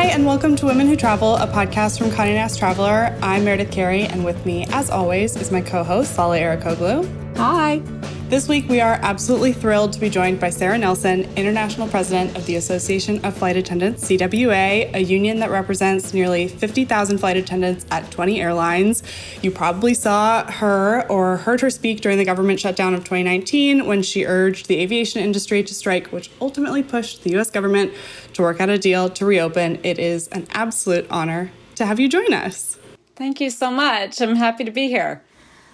Hi, 0.00 0.06
and 0.06 0.24
welcome 0.24 0.56
to 0.56 0.64
Women 0.64 0.86
Who 0.86 0.96
Travel, 0.96 1.36
a 1.36 1.46
podcast 1.46 1.98
from 1.98 2.08
Condé 2.08 2.32
Nast 2.32 2.58
Traveler. 2.58 3.14
I'm 3.20 3.44
Meredith 3.44 3.70
Carey, 3.70 4.04
and 4.04 4.24
with 4.24 4.46
me, 4.46 4.64
as 4.70 4.88
always, 4.88 5.36
is 5.36 5.52
my 5.52 5.60
co-host, 5.60 6.16
Lale 6.16 6.56
Arikoglu. 6.56 7.36
Hi. 7.36 7.82
This 8.30 8.46
week, 8.46 8.68
we 8.68 8.80
are 8.80 8.96
absolutely 9.02 9.52
thrilled 9.52 9.92
to 9.92 9.98
be 9.98 10.08
joined 10.08 10.38
by 10.38 10.50
Sarah 10.50 10.78
Nelson, 10.78 11.22
International 11.34 11.88
President 11.88 12.36
of 12.36 12.46
the 12.46 12.54
Association 12.54 13.18
of 13.24 13.36
Flight 13.36 13.56
Attendants, 13.56 14.04
CWA, 14.04 14.94
a 14.94 15.00
union 15.00 15.40
that 15.40 15.50
represents 15.50 16.14
nearly 16.14 16.46
50,000 16.46 17.18
flight 17.18 17.36
attendants 17.36 17.84
at 17.90 18.08
20 18.12 18.40
airlines. 18.40 19.02
You 19.42 19.50
probably 19.50 19.94
saw 19.94 20.48
her 20.48 21.10
or 21.10 21.38
heard 21.38 21.60
her 21.60 21.70
speak 21.70 22.02
during 22.02 22.18
the 22.18 22.24
government 22.24 22.60
shutdown 22.60 22.94
of 22.94 23.00
2019 23.00 23.84
when 23.86 24.00
she 24.00 24.24
urged 24.24 24.68
the 24.68 24.78
aviation 24.78 25.20
industry 25.20 25.64
to 25.64 25.74
strike, 25.74 26.12
which 26.12 26.30
ultimately 26.40 26.84
pushed 26.84 27.24
the 27.24 27.36
US 27.36 27.50
government 27.50 27.92
to 28.34 28.42
work 28.42 28.60
out 28.60 28.68
a 28.68 28.78
deal 28.78 29.10
to 29.10 29.26
reopen. 29.26 29.80
It 29.82 29.98
is 29.98 30.28
an 30.28 30.46
absolute 30.52 31.04
honor 31.10 31.50
to 31.74 31.84
have 31.84 31.98
you 31.98 32.08
join 32.08 32.32
us. 32.32 32.78
Thank 33.16 33.40
you 33.40 33.50
so 33.50 33.72
much. 33.72 34.22
I'm 34.22 34.36
happy 34.36 34.62
to 34.62 34.70
be 34.70 34.86
here. 34.86 35.24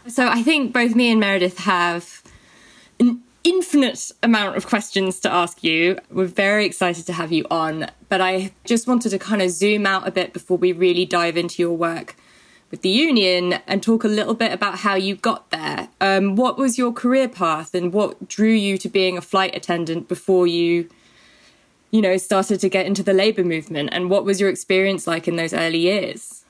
So 0.09 0.29
I 0.29 0.43
think 0.43 0.73
both 0.73 0.95
me 0.95 1.11
and 1.11 1.19
Meredith 1.19 1.59
have 1.59 2.16
an 2.16 2.16
infinite 3.47 4.11
amount 4.25 4.57
of 4.57 4.67
questions 4.67 5.21
to 5.21 5.33
ask 5.33 5.63
you. 5.63 5.97
We're 6.11 6.27
very 6.27 6.67
excited 6.67 7.07
to 7.07 7.13
have 7.13 7.31
you 7.31 7.47
on, 7.49 7.87
but 8.09 8.21
I 8.21 8.51
just 8.65 8.89
wanted 8.89 9.11
to 9.11 9.21
kind 9.21 9.41
of 9.41 9.51
zoom 9.51 9.87
out 9.87 10.07
a 10.07 10.11
bit 10.11 10.33
before 10.33 10.59
we 10.59 10.73
really 10.73 11.07
dive 11.07 11.37
into 11.37 11.63
your 11.63 11.73
work 11.73 12.17
with 12.73 12.83
the 12.83 12.89
union 12.89 13.61
and 13.69 13.85
talk 13.85 14.03
a 14.03 14.09
little 14.09 14.35
bit 14.35 14.53
about 14.53 14.79
how 14.79 14.97
you 14.97 15.15
got 15.15 15.51
there. 15.51 15.89
Um, 16.01 16.35
what 16.35 16.59
was 16.59 16.77
your 16.77 16.93
career 16.93 17.29
path 17.29 17.73
and 17.73 17.93
what 17.93 18.27
drew 18.27 18.51
you 18.51 18.77
to 18.79 18.89
being 18.89 19.17
a 19.17 19.21
flight 19.21 19.55
attendant 19.55 20.09
before 20.09 20.49
you, 20.49 20.91
you 21.93 22.03
know, 22.03 22.17
started 22.17 22.59
to 22.59 22.69
get 22.69 22.85
into 22.85 23.05
the 23.05 23.13
labour 23.13 23.45
movement? 23.45 23.91
And 23.93 24.11
what 24.11 24.25
was 24.25 24.41
your 24.41 24.51
experience 24.51 25.07
like 25.07 25.29
in 25.29 25.37
those 25.37 25.55
early 25.55 25.79
years? 25.79 26.46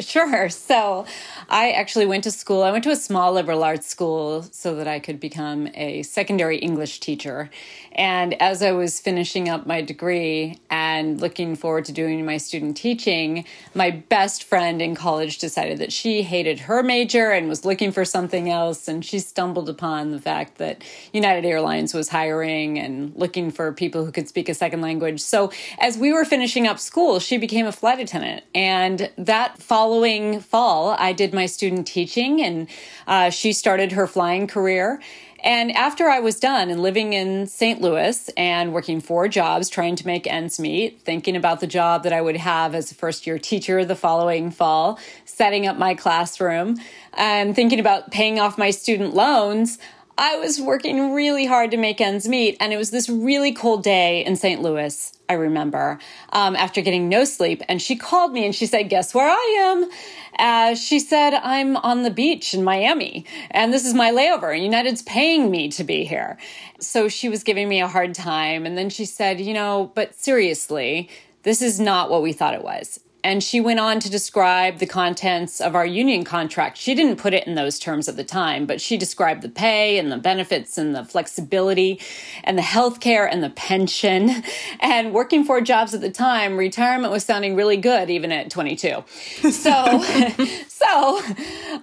Sure. 0.00 0.48
So 0.48 1.06
I 1.48 1.72
actually 1.72 2.06
went 2.06 2.24
to 2.24 2.30
school. 2.30 2.62
I 2.62 2.72
went 2.72 2.82
to 2.84 2.90
a 2.90 2.96
small 2.96 3.32
liberal 3.32 3.62
arts 3.62 3.86
school 3.86 4.42
so 4.50 4.74
that 4.76 4.88
I 4.88 4.98
could 4.98 5.20
become 5.20 5.68
a 5.74 6.02
secondary 6.02 6.56
English 6.56 6.98
teacher. 7.00 7.50
And 7.92 8.40
as 8.40 8.62
I 8.62 8.72
was 8.72 8.98
finishing 8.98 9.50
up 9.50 9.66
my 9.66 9.82
degree 9.82 10.58
and 10.70 11.20
looking 11.20 11.54
forward 11.56 11.84
to 11.84 11.92
doing 11.92 12.24
my 12.24 12.38
student 12.38 12.76
teaching, 12.76 13.44
my 13.74 13.90
best 13.90 14.44
friend 14.44 14.80
in 14.80 14.94
college 14.94 15.38
decided 15.38 15.78
that 15.78 15.92
she 15.92 16.22
hated 16.22 16.60
her 16.60 16.82
major 16.82 17.30
and 17.30 17.48
was 17.48 17.66
looking 17.66 17.92
for 17.92 18.06
something 18.06 18.48
else. 18.48 18.88
And 18.88 19.04
she 19.04 19.18
stumbled 19.18 19.68
upon 19.68 20.10
the 20.10 20.20
fact 20.20 20.56
that 20.56 20.82
United 21.12 21.44
Airlines 21.44 21.92
was 21.92 22.08
hiring 22.08 22.78
and 22.78 23.14
looking 23.14 23.50
for 23.50 23.70
people 23.72 24.06
who 24.06 24.10
could 24.10 24.26
speak 24.26 24.48
a 24.48 24.54
second 24.54 24.80
language. 24.80 25.20
So 25.20 25.52
as 25.78 25.98
we 25.98 26.12
were 26.14 26.24
finishing 26.24 26.66
up 26.66 26.78
school, 26.78 27.20
she 27.20 27.36
became 27.36 27.66
a 27.66 27.72
flight 27.72 28.00
attendant. 28.00 28.44
And 28.54 29.10
that 29.18 29.58
followed 29.58 29.81
following 29.82 30.38
fall, 30.38 30.94
I 30.96 31.12
did 31.12 31.34
my 31.34 31.46
student 31.46 31.88
teaching, 31.88 32.40
and 32.40 32.68
uh, 33.08 33.30
she 33.30 33.52
started 33.52 33.90
her 33.90 34.06
flying 34.06 34.46
career. 34.46 35.00
And 35.42 35.72
after 35.72 36.08
I 36.08 36.20
was 36.20 36.38
done 36.38 36.70
and 36.70 36.80
living 36.80 37.14
in 37.14 37.48
St. 37.48 37.80
Louis 37.80 38.30
and 38.36 38.72
working 38.72 39.00
four 39.00 39.26
jobs, 39.26 39.68
trying 39.68 39.96
to 39.96 40.06
make 40.06 40.28
ends 40.28 40.60
meet, 40.60 41.02
thinking 41.02 41.34
about 41.34 41.58
the 41.58 41.66
job 41.66 42.04
that 42.04 42.12
I 42.12 42.20
would 42.20 42.36
have 42.36 42.76
as 42.76 42.92
a 42.92 42.94
first 42.94 43.26
year 43.26 43.40
teacher 43.40 43.84
the 43.84 43.96
following 43.96 44.52
fall, 44.52 45.00
setting 45.24 45.66
up 45.66 45.76
my 45.76 45.96
classroom, 45.96 46.76
and 47.14 47.56
thinking 47.56 47.80
about 47.80 48.12
paying 48.12 48.38
off 48.38 48.56
my 48.56 48.70
student 48.70 49.16
loans, 49.16 49.80
I 50.18 50.36
was 50.36 50.60
working 50.60 51.12
really 51.12 51.46
hard 51.46 51.70
to 51.70 51.76
make 51.76 52.00
ends 52.00 52.28
meet. 52.28 52.56
And 52.60 52.72
it 52.72 52.76
was 52.76 52.90
this 52.90 53.08
really 53.08 53.52
cold 53.52 53.82
day 53.82 54.24
in 54.24 54.36
St. 54.36 54.60
Louis, 54.60 55.12
I 55.28 55.34
remember, 55.34 55.98
um, 56.32 56.54
after 56.54 56.82
getting 56.82 57.08
no 57.08 57.24
sleep. 57.24 57.62
And 57.68 57.80
she 57.80 57.96
called 57.96 58.32
me 58.32 58.44
and 58.44 58.54
she 58.54 58.66
said, 58.66 58.90
Guess 58.90 59.14
where 59.14 59.28
I 59.28 59.56
am? 59.60 59.90
Uh, 60.38 60.74
she 60.74 60.98
said, 60.98 61.34
I'm 61.34 61.76
on 61.78 62.02
the 62.02 62.10
beach 62.10 62.54
in 62.54 62.62
Miami 62.64 63.24
and 63.50 63.72
this 63.72 63.86
is 63.86 63.94
my 63.94 64.10
layover. 64.10 64.54
And 64.54 64.64
United's 64.64 65.02
paying 65.02 65.50
me 65.50 65.68
to 65.70 65.84
be 65.84 66.04
here. 66.04 66.38
So 66.78 67.08
she 67.08 67.28
was 67.28 67.42
giving 67.42 67.68
me 67.68 67.80
a 67.80 67.88
hard 67.88 68.14
time. 68.14 68.66
And 68.66 68.76
then 68.76 68.90
she 68.90 69.04
said, 69.04 69.40
You 69.40 69.54
know, 69.54 69.92
but 69.94 70.14
seriously, 70.14 71.08
this 71.42 71.62
is 71.62 71.80
not 71.80 72.10
what 72.10 72.22
we 72.22 72.32
thought 72.32 72.54
it 72.54 72.62
was. 72.62 73.00
And 73.24 73.42
she 73.42 73.60
went 73.60 73.78
on 73.78 74.00
to 74.00 74.10
describe 74.10 74.78
the 74.78 74.86
contents 74.86 75.60
of 75.60 75.76
our 75.76 75.86
union 75.86 76.24
contract. 76.24 76.76
She 76.76 76.94
didn't 76.94 77.16
put 77.16 77.32
it 77.32 77.46
in 77.46 77.54
those 77.54 77.78
terms 77.78 78.08
at 78.08 78.16
the 78.16 78.24
time, 78.24 78.66
but 78.66 78.80
she 78.80 78.96
described 78.96 79.42
the 79.42 79.48
pay 79.48 79.98
and 79.98 80.10
the 80.10 80.16
benefits 80.16 80.76
and 80.76 80.94
the 80.94 81.04
flexibility 81.04 82.00
and 82.42 82.58
the 82.58 82.62
health 82.62 82.98
care 83.00 83.26
and 83.26 83.42
the 83.42 83.50
pension. 83.50 84.30
And 84.80 85.12
working 85.12 85.44
four 85.44 85.60
jobs 85.60 85.94
at 85.94 86.00
the 86.00 86.10
time, 86.10 86.56
retirement 86.56 87.12
was 87.12 87.24
sounding 87.24 87.54
really 87.54 87.76
good, 87.76 88.10
even 88.10 88.32
at 88.32 88.50
22. 88.50 89.04
So, 89.50 89.50
so 90.68 91.18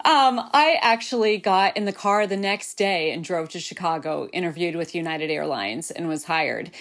um, 0.05 0.39
I 0.53 0.77
actually 0.81 1.37
got 1.37 1.77
in 1.77 1.85
the 1.85 1.93
car 1.93 2.27
the 2.27 2.37
next 2.37 2.75
day 2.75 3.11
and 3.11 3.23
drove 3.23 3.49
to 3.49 3.59
Chicago, 3.59 4.27
interviewed 4.33 4.75
with 4.75 4.93
United 4.93 5.29
Airlines, 5.29 5.91
and 5.91 6.07
was 6.07 6.25
hired. 6.25 6.71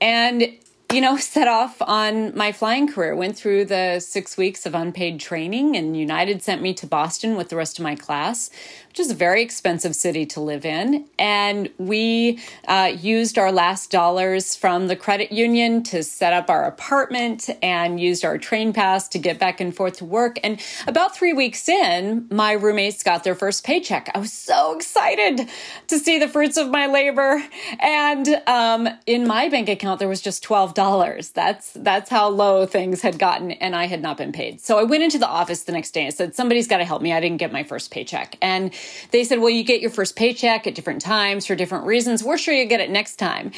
And 0.00 0.58
you 0.92 1.00
know, 1.00 1.16
set 1.16 1.48
off 1.48 1.80
on 1.82 2.36
my 2.36 2.52
flying 2.52 2.86
career. 2.86 3.16
Went 3.16 3.36
through 3.36 3.64
the 3.64 4.00
six 4.00 4.36
weeks 4.36 4.66
of 4.66 4.74
unpaid 4.74 5.18
training, 5.18 5.76
and 5.76 5.96
United 5.96 6.42
sent 6.42 6.62
me 6.62 6.74
to 6.74 6.86
Boston 6.86 7.36
with 7.36 7.48
the 7.48 7.56
rest 7.56 7.78
of 7.78 7.82
my 7.82 7.94
class, 7.94 8.50
which 8.94 9.00
is 9.00 9.10
a 9.10 9.14
very 9.14 9.42
expensive 9.42 9.96
city 9.96 10.24
to 10.24 10.40
live 10.40 10.64
in. 10.64 11.04
And 11.18 11.68
we 11.78 12.38
uh, 12.68 12.92
used 12.96 13.38
our 13.38 13.50
last 13.50 13.90
dollars 13.90 14.54
from 14.54 14.86
the 14.86 14.94
credit 14.94 15.32
union 15.32 15.82
to 15.84 16.04
set 16.04 16.32
up 16.32 16.48
our 16.48 16.62
apartment 16.62 17.50
and 17.60 17.98
used 17.98 18.24
our 18.24 18.38
train 18.38 18.72
pass 18.72 19.08
to 19.08 19.18
get 19.18 19.40
back 19.40 19.60
and 19.60 19.74
forth 19.74 19.96
to 19.96 20.04
work. 20.04 20.38
And 20.44 20.60
about 20.86 21.16
three 21.16 21.32
weeks 21.32 21.68
in, 21.68 22.28
my 22.30 22.52
roommates 22.52 23.02
got 23.02 23.24
their 23.24 23.34
first 23.34 23.64
paycheck. 23.64 24.12
I 24.14 24.20
was 24.20 24.32
so 24.32 24.76
excited 24.76 25.48
to 25.88 25.98
see 25.98 26.20
the 26.20 26.28
fruits 26.28 26.56
of 26.56 26.70
my 26.70 26.86
labor. 26.86 27.42
And 27.80 28.28
um, 28.46 28.88
in 29.06 29.26
my 29.26 29.48
bank 29.48 29.68
account, 29.68 29.98
there 29.98 30.08
was 30.08 30.20
just 30.20 30.44
$12. 30.44 31.32
That's, 31.32 31.72
that's 31.72 32.10
how 32.10 32.28
low 32.28 32.64
things 32.64 33.00
had 33.00 33.18
gotten, 33.18 33.50
and 33.50 33.74
I 33.74 33.86
had 33.86 34.02
not 34.02 34.18
been 34.18 34.30
paid. 34.30 34.60
So 34.60 34.78
I 34.78 34.84
went 34.84 35.02
into 35.02 35.18
the 35.18 35.26
office 35.26 35.64
the 35.64 35.72
next 35.72 35.90
day 35.90 36.04
and 36.04 36.14
said, 36.14 36.36
Somebody's 36.36 36.68
got 36.68 36.76
to 36.76 36.84
help 36.84 37.02
me. 37.02 37.12
I 37.12 37.18
didn't 37.18 37.38
get 37.38 37.50
my 37.50 37.64
first 37.64 37.90
paycheck. 37.90 38.38
And 38.40 38.72
they 39.10 39.24
said, 39.24 39.40
well, 39.40 39.50
you 39.50 39.64
get 39.64 39.80
your 39.80 39.90
first 39.90 40.16
paycheck 40.16 40.66
at 40.66 40.74
different 40.74 41.00
times 41.00 41.46
for 41.46 41.54
different 41.54 41.86
reasons. 41.86 42.22
We're 42.22 42.38
sure 42.38 42.54
you 42.54 42.64
get 42.64 42.80
it 42.80 42.90
next 42.90 43.16
time. 43.16 43.52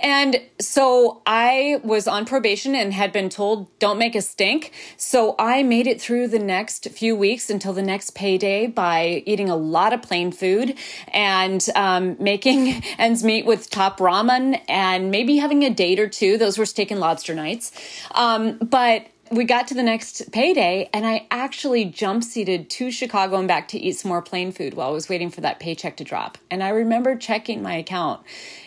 And 0.00 0.40
so 0.60 1.22
I 1.26 1.80
was 1.82 2.06
on 2.06 2.24
probation 2.24 2.74
and 2.74 2.92
had 2.92 3.12
been 3.12 3.28
told, 3.28 3.76
don't 3.78 3.98
make 3.98 4.14
a 4.14 4.22
stink. 4.22 4.72
So 4.96 5.34
I 5.38 5.62
made 5.62 5.86
it 5.86 6.00
through 6.00 6.28
the 6.28 6.38
next 6.38 6.88
few 6.90 7.16
weeks 7.16 7.50
until 7.50 7.72
the 7.72 7.82
next 7.82 8.14
payday 8.14 8.68
by 8.68 9.24
eating 9.26 9.48
a 9.48 9.56
lot 9.56 9.92
of 9.92 10.02
plain 10.02 10.30
food 10.30 10.78
and 11.08 11.66
um, 11.74 12.16
making 12.20 12.82
ends 12.98 13.24
meet 13.24 13.44
with 13.44 13.70
top 13.70 13.98
ramen 13.98 14.60
and 14.68 15.10
maybe 15.10 15.36
having 15.36 15.64
a 15.64 15.70
date 15.70 15.98
or 15.98 16.08
two. 16.08 16.38
Those 16.38 16.58
were 16.58 16.66
steak 16.66 16.90
and 16.90 17.00
lobster 17.00 17.34
nights. 17.34 17.72
Um, 18.14 18.58
but 18.58 19.06
we 19.30 19.44
got 19.44 19.68
to 19.68 19.74
the 19.74 19.82
next 19.82 20.30
payday 20.32 20.88
and 20.92 21.06
I 21.06 21.26
actually 21.30 21.84
jump 21.84 22.24
seated 22.24 22.70
to 22.70 22.90
Chicago 22.90 23.36
and 23.36 23.48
back 23.48 23.68
to 23.68 23.78
eat 23.78 23.92
some 23.92 24.08
more 24.08 24.22
plain 24.22 24.52
food 24.52 24.74
while 24.74 24.88
I 24.88 24.92
was 24.92 25.08
waiting 25.08 25.30
for 25.30 25.40
that 25.42 25.60
paycheck 25.60 25.96
to 25.98 26.04
drop. 26.04 26.38
And 26.50 26.62
I 26.62 26.70
remember 26.70 27.16
checking 27.16 27.62
my 27.62 27.74
account 27.74 28.22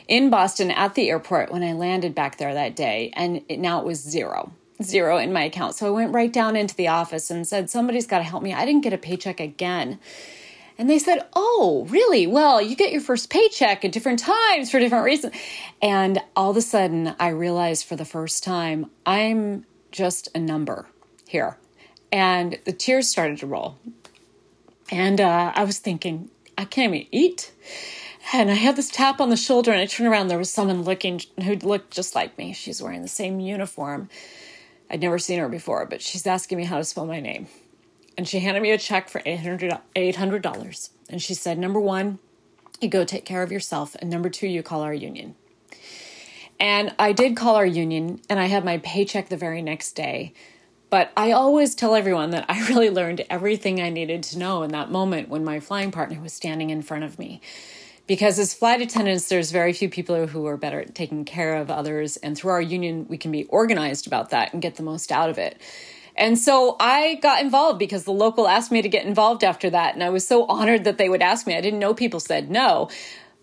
in 0.07 0.29
Boston 0.29 0.71
at 0.71 0.95
the 0.95 1.09
airport 1.09 1.51
when 1.51 1.63
I 1.63 1.73
landed 1.73 2.13
back 2.13 2.37
there 2.37 2.53
that 2.53 2.75
day, 2.75 3.11
and 3.15 3.43
it, 3.47 3.59
now 3.59 3.79
it 3.79 3.85
was 3.85 4.01
zero. 4.01 4.51
Zero 4.83 5.17
in 5.17 5.31
my 5.31 5.43
account. 5.43 5.75
So 5.75 5.87
I 5.87 5.91
went 5.91 6.13
right 6.13 6.31
down 6.31 6.55
into 6.55 6.75
the 6.75 6.87
office 6.87 7.29
and 7.29 7.47
said, 7.47 7.69
Somebody's 7.69 8.07
got 8.07 8.17
to 8.17 8.23
help 8.23 8.43
me. 8.43 8.53
I 8.53 8.65
didn't 8.65 8.81
get 8.81 8.93
a 8.93 8.97
paycheck 8.97 9.39
again. 9.39 9.99
And 10.77 10.89
they 10.89 10.97
said, 10.99 11.27
Oh, 11.33 11.85
really? 11.89 12.25
Well, 12.25 12.61
you 12.61 12.75
get 12.75 12.91
your 12.91 13.01
first 13.01 13.29
paycheck 13.29 13.85
at 13.85 13.91
different 13.91 14.19
times 14.19 14.71
for 14.71 14.79
different 14.79 15.05
reasons. 15.05 15.35
And 15.81 16.19
all 16.35 16.49
of 16.49 16.57
a 16.57 16.61
sudden, 16.61 17.15
I 17.19 17.29
realized 17.29 17.85
for 17.85 17.95
the 17.95 18.05
first 18.05 18.43
time, 18.43 18.89
I'm 19.05 19.65
just 19.91 20.29
a 20.33 20.39
number 20.39 20.87
here. 21.27 21.57
And 22.11 22.59
the 22.65 22.73
tears 22.73 23.07
started 23.07 23.37
to 23.39 23.47
roll. 23.47 23.77
And 24.91 25.21
uh, 25.21 25.53
I 25.55 25.63
was 25.63 25.79
thinking, 25.79 26.29
I 26.57 26.65
can't 26.65 26.93
even 26.93 27.07
eat. 27.11 27.51
And 28.33 28.51
I 28.51 28.55
had 28.55 28.75
this 28.75 28.89
tap 28.89 29.19
on 29.19 29.29
the 29.29 29.37
shoulder, 29.37 29.71
and 29.71 29.79
I 29.79 29.85
turned 29.85 30.09
around. 30.09 30.27
There 30.27 30.37
was 30.37 30.51
someone 30.51 30.83
looking 30.83 31.21
who 31.43 31.55
looked 31.55 31.91
just 31.91 32.13
like 32.15 32.37
me. 32.37 32.53
She's 32.53 32.81
wearing 32.81 33.01
the 33.01 33.07
same 33.07 33.39
uniform. 33.39 34.09
I'd 34.89 35.01
never 35.01 35.17
seen 35.17 35.39
her 35.39 35.49
before, 35.49 35.85
but 35.85 36.01
she's 36.01 36.27
asking 36.27 36.57
me 36.57 36.65
how 36.65 36.77
to 36.77 36.83
spell 36.83 37.05
my 37.05 37.19
name. 37.19 37.47
And 38.17 38.27
she 38.27 38.39
handed 38.39 38.61
me 38.61 38.71
a 38.71 38.77
check 38.77 39.09
for 39.09 39.21
$800. 39.21 39.79
$800. 39.95 40.89
And 41.09 41.21
she 41.21 41.33
said, 41.33 41.57
Number 41.57 41.79
one, 41.79 42.19
you 42.81 42.89
go 42.89 43.05
take 43.05 43.25
care 43.25 43.41
of 43.41 43.51
yourself. 43.51 43.95
And 43.99 44.09
number 44.09 44.29
two, 44.29 44.47
you 44.47 44.61
call 44.61 44.81
our 44.81 44.93
union. 44.93 45.35
And 46.61 46.93
I 46.99 47.11
did 47.11 47.35
call 47.35 47.55
our 47.55 47.65
union 47.65 48.21
and 48.29 48.39
I 48.39 48.45
had 48.45 48.63
my 48.63 48.77
paycheck 48.77 49.29
the 49.29 49.35
very 49.35 49.63
next 49.63 49.93
day. 49.93 50.33
But 50.91 51.11
I 51.17 51.31
always 51.31 51.73
tell 51.73 51.95
everyone 51.95 52.29
that 52.31 52.45
I 52.47 52.67
really 52.69 52.91
learned 52.91 53.25
everything 53.31 53.81
I 53.81 53.89
needed 53.89 54.21
to 54.23 54.37
know 54.37 54.61
in 54.61 54.71
that 54.71 54.91
moment 54.91 55.27
when 55.27 55.43
my 55.43 55.59
flying 55.59 55.91
partner 55.91 56.21
was 56.21 56.33
standing 56.33 56.69
in 56.69 56.83
front 56.83 57.03
of 57.03 57.17
me. 57.17 57.41
because 58.07 58.37
as 58.39 58.53
flight 58.53 58.81
attendants, 58.81 59.29
there's 59.29 59.51
very 59.51 59.73
few 59.73 59.89
people 59.89 60.27
who 60.27 60.45
are 60.45 60.57
better 60.57 60.81
at 60.81 60.93
taking 60.93 61.23
care 61.23 61.55
of 61.55 61.71
others. 61.71 62.17
And 62.17 62.37
through 62.37 62.51
our 62.51 62.61
union, 62.61 63.05
we 63.09 63.17
can 63.17 63.31
be 63.31 63.45
organized 63.45 64.05
about 64.05 64.31
that 64.31 64.53
and 64.53 64.61
get 64.61 64.75
the 64.75 64.83
most 64.83 65.11
out 65.11 65.29
of 65.29 65.37
it. 65.37 65.59
And 66.15 66.37
so 66.37 66.75
I 66.79 67.15
got 67.21 67.41
involved 67.41 67.79
because 67.79 68.03
the 68.03 68.11
local 68.11 68.47
asked 68.47 68.71
me 68.71 68.81
to 68.81 68.89
get 68.89 69.05
involved 69.05 69.43
after 69.43 69.69
that. 69.69 69.93
And 69.93 70.03
I 70.03 70.09
was 70.09 70.27
so 70.27 70.45
honored 70.45 70.83
that 70.83 70.97
they 70.97 71.09
would 71.09 71.21
ask 71.21 71.47
me. 71.47 71.55
I 71.55 71.61
didn't 71.61 71.79
know 71.79 71.93
people 71.93 72.19
said 72.19 72.51
no. 72.51 72.89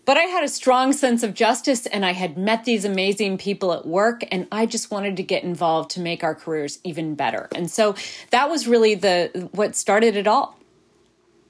But 0.09 0.17
I 0.17 0.23
had 0.23 0.43
a 0.43 0.47
strong 0.47 0.91
sense 0.91 1.21
of 1.21 1.35
justice 1.35 1.85
and 1.85 2.03
I 2.03 2.13
had 2.13 2.35
met 2.35 2.65
these 2.65 2.83
amazing 2.83 3.37
people 3.37 3.71
at 3.73 3.85
work 3.85 4.23
and 4.31 4.47
I 4.51 4.65
just 4.65 4.89
wanted 4.89 5.15
to 5.17 5.21
get 5.21 5.43
involved 5.43 5.91
to 5.91 5.99
make 5.99 6.23
our 6.23 6.33
careers 6.33 6.79
even 6.83 7.13
better. 7.13 7.47
And 7.53 7.69
so 7.69 7.93
that 8.31 8.49
was 8.49 8.67
really 8.67 8.95
the 8.95 9.49
what 9.51 9.75
started 9.75 10.15
it 10.15 10.25
all. 10.25 10.57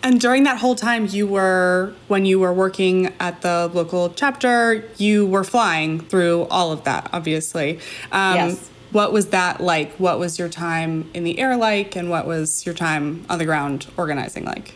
And 0.03 0.19
during 0.19 0.43
that 0.43 0.57
whole 0.57 0.75
time 0.75 1.05
you 1.05 1.25
were 1.25 1.93
when 2.09 2.25
you 2.25 2.37
were 2.37 2.51
working 2.51 3.13
at 3.21 3.41
the 3.43 3.71
local 3.73 4.09
chapter, 4.09 4.83
you 4.97 5.25
were 5.25 5.45
flying 5.45 6.01
through 6.01 6.43
all 6.51 6.73
of 6.73 6.83
that, 6.83 7.09
obviously. 7.13 7.79
Um, 8.11 8.35
yes. 8.35 8.69
What 8.91 9.13
was 9.13 9.27
that 9.27 9.61
like? 9.61 9.93
What 9.93 10.19
was 10.19 10.37
your 10.37 10.49
time 10.49 11.09
in 11.13 11.23
the 11.23 11.39
air 11.39 11.55
like? 11.55 11.95
And 11.95 12.09
what 12.09 12.27
was 12.27 12.65
your 12.65 12.75
time 12.75 13.25
on 13.29 13.39
the 13.39 13.45
ground 13.45 13.87
organizing 13.95 14.43
like? 14.43 14.75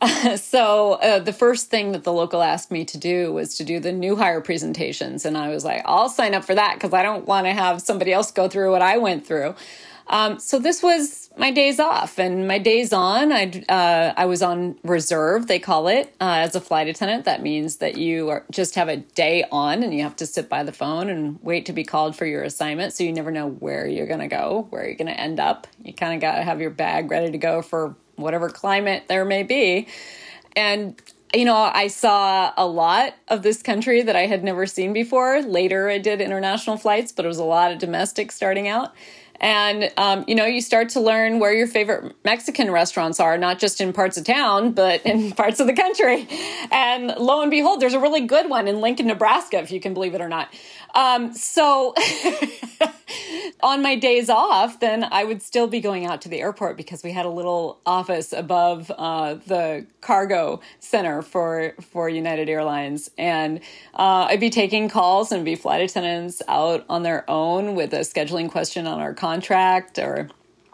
so 0.36 0.92
uh, 0.92 1.18
the 1.18 1.32
first 1.32 1.70
thing 1.70 1.90
that 1.90 2.04
the 2.04 2.12
local 2.12 2.40
asked 2.40 2.70
me 2.70 2.84
to 2.84 2.96
do 2.96 3.32
was 3.32 3.56
to 3.56 3.64
do 3.64 3.80
the 3.80 3.90
new 3.90 4.14
hire 4.14 4.40
presentations 4.40 5.24
and 5.24 5.36
i 5.36 5.48
was 5.48 5.64
like 5.64 5.82
i'll 5.86 6.08
sign 6.08 6.34
up 6.34 6.44
for 6.44 6.54
that 6.54 6.74
because 6.74 6.92
i 6.92 7.02
don't 7.02 7.26
want 7.26 7.46
to 7.46 7.52
have 7.52 7.82
somebody 7.82 8.12
else 8.12 8.30
go 8.30 8.48
through 8.48 8.70
what 8.70 8.82
i 8.82 8.96
went 8.96 9.26
through. 9.26 9.54
Um, 10.10 10.38
so 10.38 10.58
this 10.58 10.82
was 10.82 11.28
my 11.36 11.50
days 11.50 11.78
off 11.78 12.18
and 12.18 12.48
my 12.48 12.58
days 12.58 12.94
on 12.94 13.30
i 13.30 13.44
uh, 13.68 14.14
i 14.16 14.24
was 14.24 14.40
on 14.40 14.78
reserve 14.82 15.48
they 15.48 15.58
call 15.58 15.86
it 15.86 16.14
uh, 16.20 16.36
as 16.38 16.54
a 16.54 16.60
flight 16.60 16.88
attendant. 16.88 17.26
That 17.26 17.42
means 17.42 17.76
that 17.76 17.98
you 17.98 18.30
are, 18.30 18.44
just 18.50 18.74
have 18.76 18.88
a 18.88 18.96
day 18.96 19.44
on 19.52 19.82
and 19.82 19.92
you 19.92 20.02
have 20.02 20.16
to 20.16 20.26
sit 20.26 20.48
by 20.48 20.62
the 20.62 20.72
phone 20.72 21.10
and 21.10 21.38
wait 21.42 21.66
to 21.66 21.74
be 21.74 21.84
called 21.84 22.16
for 22.16 22.24
your 22.24 22.42
assignment 22.42 22.94
so 22.94 23.04
you 23.04 23.12
never 23.12 23.30
know 23.30 23.50
where 23.50 23.86
you're 23.86 24.06
going 24.06 24.20
to 24.20 24.28
go 24.28 24.66
where 24.70 24.86
you're 24.86 24.96
going 24.96 25.12
to 25.12 25.20
end 25.20 25.40
up. 25.40 25.66
You 25.84 25.92
kind 25.92 26.14
of 26.14 26.20
got 26.20 26.36
to 26.36 26.42
have 26.42 26.60
your 26.60 26.70
bag 26.70 27.10
ready 27.10 27.30
to 27.30 27.38
go 27.38 27.60
for 27.60 27.94
whatever 28.18 28.48
climate 28.48 29.04
there 29.08 29.24
may 29.24 29.42
be. 29.42 29.88
And 30.56 31.00
you 31.34 31.44
know, 31.44 31.70
I 31.74 31.88
saw 31.88 32.52
a 32.56 32.66
lot 32.66 33.14
of 33.28 33.42
this 33.42 33.62
country 33.62 34.02
that 34.02 34.16
I 34.16 34.26
had 34.26 34.42
never 34.42 34.66
seen 34.66 34.92
before. 34.92 35.42
Later, 35.42 35.90
I 35.90 35.98
did 35.98 36.20
international 36.20 36.78
flights, 36.78 37.12
but 37.12 37.24
it 37.24 37.28
was 37.28 37.38
a 37.38 37.44
lot 37.44 37.70
of 37.70 37.78
domestic 37.78 38.32
starting 38.32 38.66
out. 38.66 38.94
And, 39.40 39.92
um, 39.96 40.24
you 40.26 40.34
know, 40.34 40.46
you 40.46 40.60
start 40.60 40.88
to 40.90 41.00
learn 41.00 41.38
where 41.38 41.52
your 41.52 41.66
favorite 41.66 42.14
Mexican 42.24 42.70
restaurants 42.70 43.20
are, 43.20 43.38
not 43.38 43.58
just 43.58 43.80
in 43.80 43.92
parts 43.92 44.16
of 44.16 44.24
town, 44.24 44.72
but 44.72 45.04
in 45.06 45.32
parts 45.42 45.60
of 45.60 45.66
the 45.66 45.72
country. 45.72 46.26
And 46.70 47.08
lo 47.18 47.42
and 47.42 47.50
behold, 47.50 47.80
there's 47.80 47.94
a 47.94 48.00
really 48.00 48.22
good 48.22 48.50
one 48.50 48.68
in 48.68 48.80
Lincoln, 48.80 49.06
Nebraska, 49.06 49.58
if 49.58 49.70
you 49.70 49.80
can 49.80 49.94
believe 49.94 50.14
it 50.14 50.20
or 50.20 50.28
not. 50.28 50.52
Um, 50.94 51.32
so 51.34 51.94
on 53.62 53.82
my 53.82 53.96
days 53.96 54.30
off, 54.30 54.80
then 54.80 55.06
I 55.10 55.24
would 55.24 55.42
still 55.42 55.66
be 55.66 55.80
going 55.80 56.06
out 56.06 56.22
to 56.22 56.28
the 56.28 56.40
airport 56.40 56.76
because 56.76 57.02
we 57.02 57.12
had 57.12 57.26
a 57.26 57.30
little 57.30 57.80
office 57.84 58.32
above 58.32 58.90
uh, 58.96 59.34
the 59.34 59.86
cargo 60.00 60.60
center 60.80 61.22
for 61.22 61.74
for 61.80 62.08
United 62.08 62.48
Airlines, 62.48 63.10
and 63.18 63.60
uh, 63.94 64.26
I'd 64.28 64.40
be 64.40 64.50
taking 64.50 64.88
calls 64.88 65.32
and 65.32 65.44
be 65.44 65.54
flight 65.54 65.82
attendants 65.82 66.42
out 66.48 66.84
on 66.88 67.02
their 67.02 67.28
own 67.28 67.74
with 67.74 67.92
a 67.92 68.00
scheduling 68.00 68.50
question 68.50 68.86
on 68.86 69.00
our 69.00 69.14
contract 69.28 69.98
or 69.98 70.28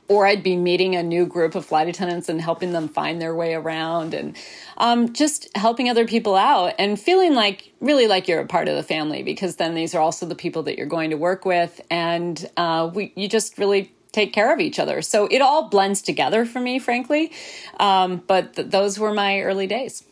or 0.06 0.26
I'd 0.26 0.42
be 0.42 0.54
meeting 0.54 0.94
a 0.94 1.02
new 1.02 1.24
group 1.24 1.54
of 1.54 1.64
flight 1.64 1.88
attendants 1.88 2.28
and 2.28 2.38
helping 2.38 2.72
them 2.72 2.88
find 2.88 3.22
their 3.22 3.34
way 3.34 3.54
around 3.54 4.12
and 4.12 4.36
um, 4.76 5.14
just 5.14 5.48
helping 5.56 5.88
other 5.88 6.06
people 6.06 6.36
out 6.36 6.74
and 6.78 7.00
feeling 7.00 7.34
like 7.34 7.72
really 7.80 8.06
like 8.06 8.28
you're 8.28 8.40
a 8.40 8.46
part 8.46 8.68
of 8.68 8.76
the 8.76 8.82
family 8.82 9.22
because 9.22 9.56
then 9.56 9.74
these 9.74 9.94
are 9.94 10.02
also 10.02 10.26
the 10.26 10.34
people 10.34 10.62
that 10.64 10.76
you're 10.76 10.86
going 10.86 11.08
to 11.08 11.16
work 11.16 11.46
with 11.46 11.80
and 11.90 12.50
uh, 12.58 12.90
we 12.92 13.12
you 13.16 13.28
just 13.28 13.56
really 13.58 13.90
take 14.12 14.32
care 14.32 14.52
of 14.52 14.60
each 14.60 14.78
other. 14.78 15.02
So 15.02 15.26
it 15.30 15.40
all 15.40 15.68
blends 15.68 16.02
together 16.02 16.44
for 16.44 16.60
me 16.60 16.78
frankly. 16.78 17.32
Um, 17.80 18.22
but 18.26 18.54
th- 18.54 18.68
those 18.68 18.98
were 18.98 19.12
my 19.12 19.40
early 19.40 19.66
days. 19.66 20.04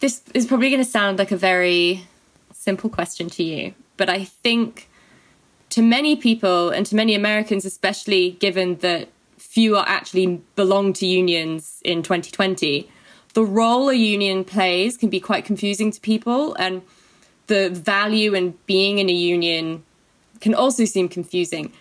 This 0.00 0.22
is 0.34 0.46
probably 0.46 0.68
going 0.68 0.84
to 0.84 0.90
sound 0.90 1.18
like 1.18 1.32
a 1.32 1.36
very 1.36 2.06
simple 2.52 2.90
question 2.90 3.30
to 3.30 3.44
you 3.44 3.74
but 3.96 4.08
i 4.08 4.24
think 4.24 4.88
to 5.70 5.82
many 5.82 6.16
people 6.16 6.70
and 6.70 6.86
to 6.86 6.96
many 6.96 7.14
Americans, 7.14 7.64
especially 7.64 8.32
given 8.32 8.76
that 8.78 9.08
fewer 9.36 9.84
actually 9.86 10.40
belong 10.54 10.92
to 10.94 11.06
unions 11.06 11.80
in 11.84 12.02
2020, 12.02 12.90
the 13.34 13.44
role 13.44 13.88
a 13.88 13.94
union 13.94 14.44
plays 14.44 14.96
can 14.96 15.10
be 15.10 15.20
quite 15.20 15.44
confusing 15.44 15.90
to 15.90 16.00
people. 16.00 16.54
And 16.54 16.82
the 17.46 17.70
value 17.70 18.34
in 18.34 18.54
being 18.66 18.98
in 18.98 19.08
a 19.08 19.12
union 19.12 19.84
can 20.40 20.54
also 20.54 20.84
seem 20.84 21.08
confusing. 21.08 21.72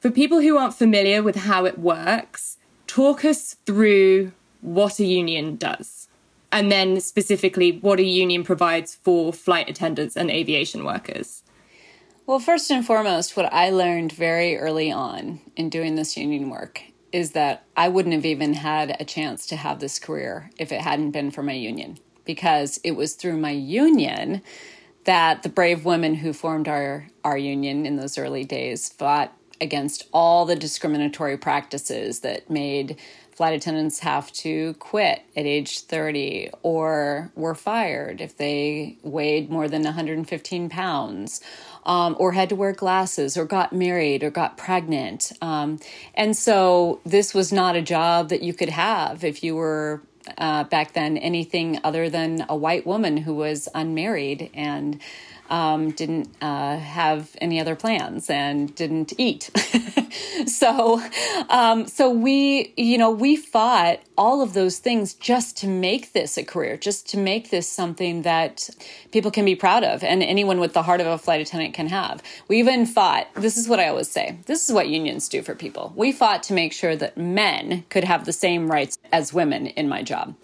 For 0.00 0.10
people 0.10 0.40
who 0.40 0.58
aren't 0.58 0.74
familiar 0.74 1.22
with 1.22 1.36
how 1.36 1.64
it 1.64 1.78
works, 1.78 2.58
talk 2.86 3.24
us 3.24 3.56
through 3.66 4.32
what 4.60 4.98
a 4.98 5.04
union 5.04 5.56
does. 5.56 6.08
And 6.50 6.70
then 6.70 7.00
specifically, 7.00 7.78
what 7.78 7.98
a 7.98 8.04
union 8.04 8.44
provides 8.44 8.96
for 8.96 9.32
flight 9.32 9.70
attendants 9.70 10.16
and 10.16 10.30
aviation 10.30 10.84
workers. 10.84 11.41
Well, 12.32 12.40
first 12.40 12.70
and 12.70 12.82
foremost, 12.82 13.36
what 13.36 13.52
I 13.52 13.68
learned 13.68 14.10
very 14.10 14.56
early 14.56 14.90
on 14.90 15.40
in 15.54 15.68
doing 15.68 15.96
this 15.96 16.16
union 16.16 16.48
work 16.48 16.82
is 17.12 17.32
that 17.32 17.66
I 17.76 17.88
wouldn't 17.88 18.14
have 18.14 18.24
even 18.24 18.54
had 18.54 18.96
a 18.98 19.04
chance 19.04 19.44
to 19.48 19.56
have 19.56 19.80
this 19.80 19.98
career 19.98 20.50
if 20.56 20.72
it 20.72 20.80
hadn't 20.80 21.10
been 21.10 21.30
for 21.30 21.42
my 21.42 21.52
union. 21.52 21.98
Because 22.24 22.80
it 22.84 22.92
was 22.92 23.12
through 23.12 23.36
my 23.36 23.50
union 23.50 24.40
that 25.04 25.42
the 25.42 25.50
brave 25.50 25.84
women 25.84 26.14
who 26.14 26.32
formed 26.32 26.68
our, 26.68 27.06
our 27.22 27.36
union 27.36 27.84
in 27.84 27.96
those 27.96 28.16
early 28.16 28.44
days 28.44 28.88
fought 28.88 29.36
against 29.60 30.08
all 30.10 30.46
the 30.46 30.56
discriminatory 30.56 31.36
practices 31.36 32.20
that 32.20 32.48
made 32.48 32.96
flight 33.30 33.54
attendants 33.54 34.00
have 34.00 34.30
to 34.32 34.74
quit 34.74 35.22
at 35.36 35.46
age 35.46 35.80
30 35.80 36.50
or 36.62 37.30
were 37.34 37.54
fired 37.54 38.20
if 38.20 38.36
they 38.36 38.98
weighed 39.02 39.50
more 39.50 39.68
than 39.68 39.82
115 39.82 40.68
pounds 40.68 41.40
um, 41.84 42.16
or 42.18 42.32
had 42.32 42.48
to 42.48 42.56
wear 42.56 42.72
glasses 42.72 43.36
or 43.36 43.44
got 43.44 43.72
married 43.72 44.22
or 44.22 44.30
got 44.30 44.56
pregnant. 44.56 45.32
Um, 45.40 45.78
and 46.14 46.36
so 46.36 47.00
this 47.04 47.34
was 47.34 47.52
not 47.52 47.76
a 47.76 47.82
job 47.82 48.28
that 48.28 48.42
you 48.42 48.54
could 48.54 48.70
have 48.70 49.24
if 49.24 49.42
you 49.42 49.56
were 49.56 50.02
uh, 50.38 50.64
back 50.64 50.92
then 50.92 51.16
anything 51.16 51.80
other 51.84 52.08
than 52.08 52.46
a 52.48 52.56
white 52.56 52.86
woman 52.86 53.16
who 53.16 53.34
was 53.34 53.68
unmarried 53.74 54.50
and 54.54 55.00
um, 55.52 55.90
didn't 55.90 56.30
uh, 56.40 56.78
have 56.78 57.36
any 57.38 57.60
other 57.60 57.76
plans 57.76 58.30
and 58.30 58.74
didn't 58.74 59.12
eat. 59.18 59.50
so, 60.46 61.00
um, 61.50 61.86
so 61.86 62.10
we, 62.10 62.72
you 62.78 62.96
know, 62.96 63.10
we 63.10 63.36
fought 63.36 64.00
all 64.16 64.40
of 64.40 64.54
those 64.54 64.78
things 64.78 65.12
just 65.12 65.58
to 65.58 65.68
make 65.68 66.14
this 66.14 66.38
a 66.38 66.42
career, 66.42 66.78
just 66.78 67.06
to 67.10 67.18
make 67.18 67.50
this 67.50 67.68
something 67.68 68.22
that 68.22 68.70
people 69.12 69.30
can 69.30 69.44
be 69.44 69.54
proud 69.54 69.84
of, 69.84 70.02
and 70.02 70.22
anyone 70.22 70.58
with 70.58 70.72
the 70.72 70.82
heart 70.82 71.02
of 71.02 71.06
a 71.06 71.18
flight 71.18 71.42
attendant 71.42 71.74
can 71.74 71.88
have. 71.88 72.22
We 72.48 72.58
even 72.58 72.86
fought. 72.86 73.28
This 73.34 73.58
is 73.58 73.68
what 73.68 73.78
I 73.78 73.88
always 73.88 74.10
say. 74.10 74.38
This 74.46 74.66
is 74.66 74.74
what 74.74 74.88
unions 74.88 75.28
do 75.28 75.42
for 75.42 75.54
people. 75.54 75.92
We 75.94 76.12
fought 76.12 76.42
to 76.44 76.54
make 76.54 76.72
sure 76.72 76.96
that 76.96 77.18
men 77.18 77.84
could 77.90 78.04
have 78.04 78.24
the 78.24 78.32
same 78.32 78.72
rights 78.72 78.98
as 79.12 79.34
women 79.34 79.66
in 79.66 79.86
my 79.86 80.02
job. 80.02 80.34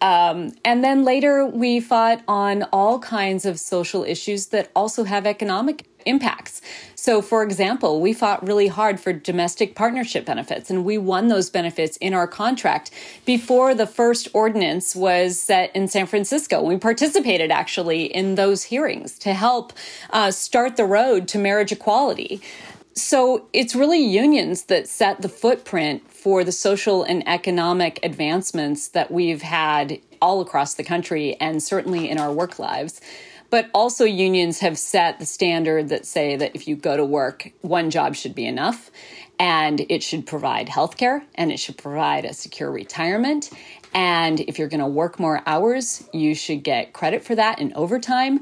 Um, 0.00 0.52
and 0.64 0.82
then 0.82 1.04
later, 1.04 1.44
we 1.44 1.80
fought 1.80 2.22
on 2.26 2.62
all 2.72 2.98
kinds 2.98 3.44
of 3.44 3.60
social 3.60 4.02
issues 4.02 4.46
that 4.46 4.70
also 4.74 5.04
have 5.04 5.26
economic 5.26 5.86
impacts. 6.06 6.62
So, 6.94 7.20
for 7.20 7.42
example, 7.42 8.00
we 8.00 8.12
fought 8.12 8.46
really 8.46 8.68
hard 8.68 9.00
for 9.00 9.12
domestic 9.12 9.74
partnership 9.74 10.24
benefits, 10.24 10.70
and 10.70 10.84
we 10.84 10.98
won 10.98 11.28
those 11.28 11.50
benefits 11.50 11.96
in 11.98 12.14
our 12.14 12.26
contract 12.26 12.90
before 13.24 13.74
the 13.74 13.86
first 13.86 14.28
ordinance 14.32 14.96
was 14.96 15.38
set 15.38 15.74
in 15.74 15.88
San 15.88 16.06
Francisco. 16.06 16.62
We 16.62 16.78
participated 16.78 17.50
actually 17.50 18.04
in 18.04 18.34
those 18.34 18.64
hearings 18.64 19.18
to 19.20 19.34
help 19.34 19.72
uh, 20.10 20.30
start 20.30 20.76
the 20.76 20.84
road 20.84 21.28
to 21.28 21.38
marriage 21.38 21.72
equality. 21.72 22.40
So, 22.94 23.46
it's 23.52 23.74
really 23.74 24.04
unions 24.04 24.64
that 24.64 24.88
set 24.88 25.22
the 25.22 25.28
footprint 25.28 26.09
for 26.22 26.44
the 26.44 26.52
social 26.52 27.02
and 27.02 27.26
economic 27.26 27.98
advancements 28.02 28.88
that 28.88 29.10
we've 29.10 29.42
had 29.42 29.98
all 30.20 30.40
across 30.40 30.74
the 30.74 30.84
country 30.84 31.34
and 31.40 31.62
certainly 31.62 32.10
in 32.10 32.18
our 32.18 32.32
work 32.32 32.58
lives. 32.58 33.00
But 33.48 33.68
also, 33.74 34.04
unions 34.04 34.60
have 34.60 34.78
set 34.78 35.18
the 35.18 35.26
standard 35.26 35.88
that 35.88 36.06
say 36.06 36.36
that 36.36 36.54
if 36.54 36.68
you 36.68 36.76
go 36.76 36.96
to 36.96 37.04
work, 37.04 37.50
one 37.62 37.90
job 37.90 38.14
should 38.14 38.34
be 38.34 38.46
enough 38.46 38.90
and 39.40 39.84
it 39.88 40.02
should 40.02 40.26
provide 40.26 40.68
health 40.68 40.96
care 40.96 41.24
and 41.34 41.50
it 41.50 41.58
should 41.58 41.78
provide 41.78 42.24
a 42.24 42.34
secure 42.34 42.70
retirement. 42.70 43.50
And 43.92 44.38
if 44.40 44.58
you're 44.58 44.68
going 44.68 44.80
to 44.80 44.86
work 44.86 45.18
more 45.18 45.42
hours, 45.46 46.04
you 46.12 46.34
should 46.34 46.62
get 46.62 46.92
credit 46.92 47.24
for 47.24 47.34
that 47.34 47.58
in 47.58 47.72
overtime 47.74 48.40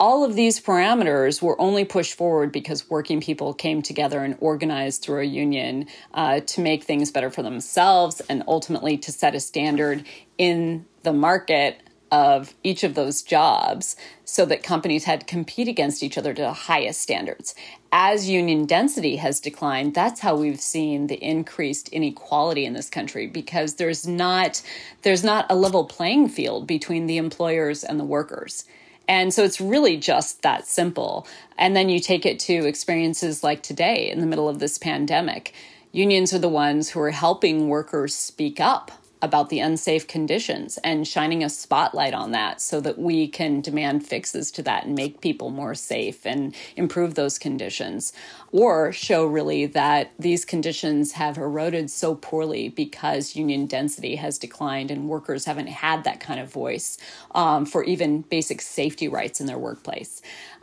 all 0.00 0.24
of 0.24 0.34
these 0.34 0.60
parameters 0.60 1.40
were 1.40 1.60
only 1.60 1.84
pushed 1.84 2.14
forward 2.14 2.52
because 2.52 2.90
working 2.90 3.20
people 3.20 3.54
came 3.54 3.82
together 3.82 4.24
and 4.24 4.36
organized 4.40 5.02
through 5.02 5.20
a 5.20 5.24
union 5.24 5.86
uh, 6.14 6.40
to 6.40 6.60
make 6.60 6.84
things 6.84 7.10
better 7.10 7.30
for 7.30 7.42
themselves 7.42 8.20
and 8.28 8.42
ultimately 8.48 8.98
to 8.98 9.12
set 9.12 9.34
a 9.34 9.40
standard 9.40 10.04
in 10.36 10.84
the 11.02 11.12
market 11.12 11.78
of 12.10 12.54
each 12.62 12.84
of 12.84 12.94
those 12.94 13.22
jobs 13.22 13.96
so 14.24 14.44
that 14.44 14.62
companies 14.62 15.04
had 15.04 15.20
to 15.20 15.26
compete 15.26 15.66
against 15.66 16.02
each 16.02 16.16
other 16.16 16.32
to 16.32 16.42
the 16.42 16.52
highest 16.52 17.00
standards. 17.00 17.54
As 17.90 18.28
union 18.28 18.66
density 18.66 19.16
has 19.16 19.40
declined, 19.40 19.94
that's 19.94 20.20
how 20.20 20.36
we've 20.36 20.60
seen 20.60 21.08
the 21.08 21.16
increased 21.16 21.88
inequality 21.88 22.64
in 22.66 22.72
this 22.72 22.88
country 22.88 23.26
because 23.26 23.74
there's 23.74 24.06
not 24.06 24.62
there's 25.02 25.24
not 25.24 25.46
a 25.50 25.56
level 25.56 25.84
playing 25.84 26.28
field 26.28 26.66
between 26.66 27.06
the 27.06 27.16
employers 27.16 27.82
and 27.82 27.98
the 27.98 28.04
workers. 28.04 28.64
And 29.08 29.32
so 29.34 29.44
it's 29.44 29.60
really 29.60 29.96
just 29.96 30.42
that 30.42 30.66
simple. 30.66 31.26
And 31.58 31.76
then 31.76 31.88
you 31.88 32.00
take 32.00 32.24
it 32.24 32.38
to 32.40 32.66
experiences 32.66 33.44
like 33.44 33.62
today 33.62 34.10
in 34.10 34.20
the 34.20 34.26
middle 34.26 34.48
of 34.48 34.58
this 34.58 34.78
pandemic. 34.78 35.52
Unions 35.92 36.32
are 36.32 36.38
the 36.38 36.48
ones 36.48 36.90
who 36.90 37.00
are 37.00 37.10
helping 37.10 37.68
workers 37.68 38.14
speak 38.14 38.60
up 38.60 38.90
about 39.24 39.48
the 39.48 39.58
unsafe 39.58 40.06
conditions 40.06 40.78
and 40.84 41.08
shining 41.08 41.42
a 41.42 41.48
spotlight 41.48 42.12
on 42.12 42.30
that 42.32 42.60
so 42.60 42.80
that 42.80 42.98
we 42.98 43.26
can 43.26 43.62
demand 43.62 44.06
fixes 44.06 44.50
to 44.52 44.62
that 44.62 44.84
and 44.84 44.94
make 44.94 45.20
people 45.22 45.50
more 45.50 45.74
safe 45.74 46.26
and 46.26 46.54
improve 46.76 47.14
those 47.14 47.38
conditions. 47.38 48.12
Or 48.52 48.92
show 48.92 49.24
really 49.24 49.66
that 49.66 50.12
these 50.18 50.44
conditions 50.44 51.12
have 51.12 51.38
eroded 51.38 51.90
so 51.90 52.14
poorly 52.14 52.68
because 52.68 53.34
union 53.34 53.66
density 53.66 54.16
has 54.16 54.38
declined 54.38 54.90
and 54.90 55.08
workers 55.08 55.46
haven't 55.46 55.68
had 55.68 56.04
that 56.04 56.20
kind 56.20 56.38
of 56.38 56.52
voice 56.52 56.98
um, 57.34 57.64
for 57.64 57.82
even 57.84 58.20
basic 58.22 58.60
safety 58.60 59.08
rights 59.08 59.40
in 59.40 59.46
their 59.46 59.58
workplace. 59.58 60.20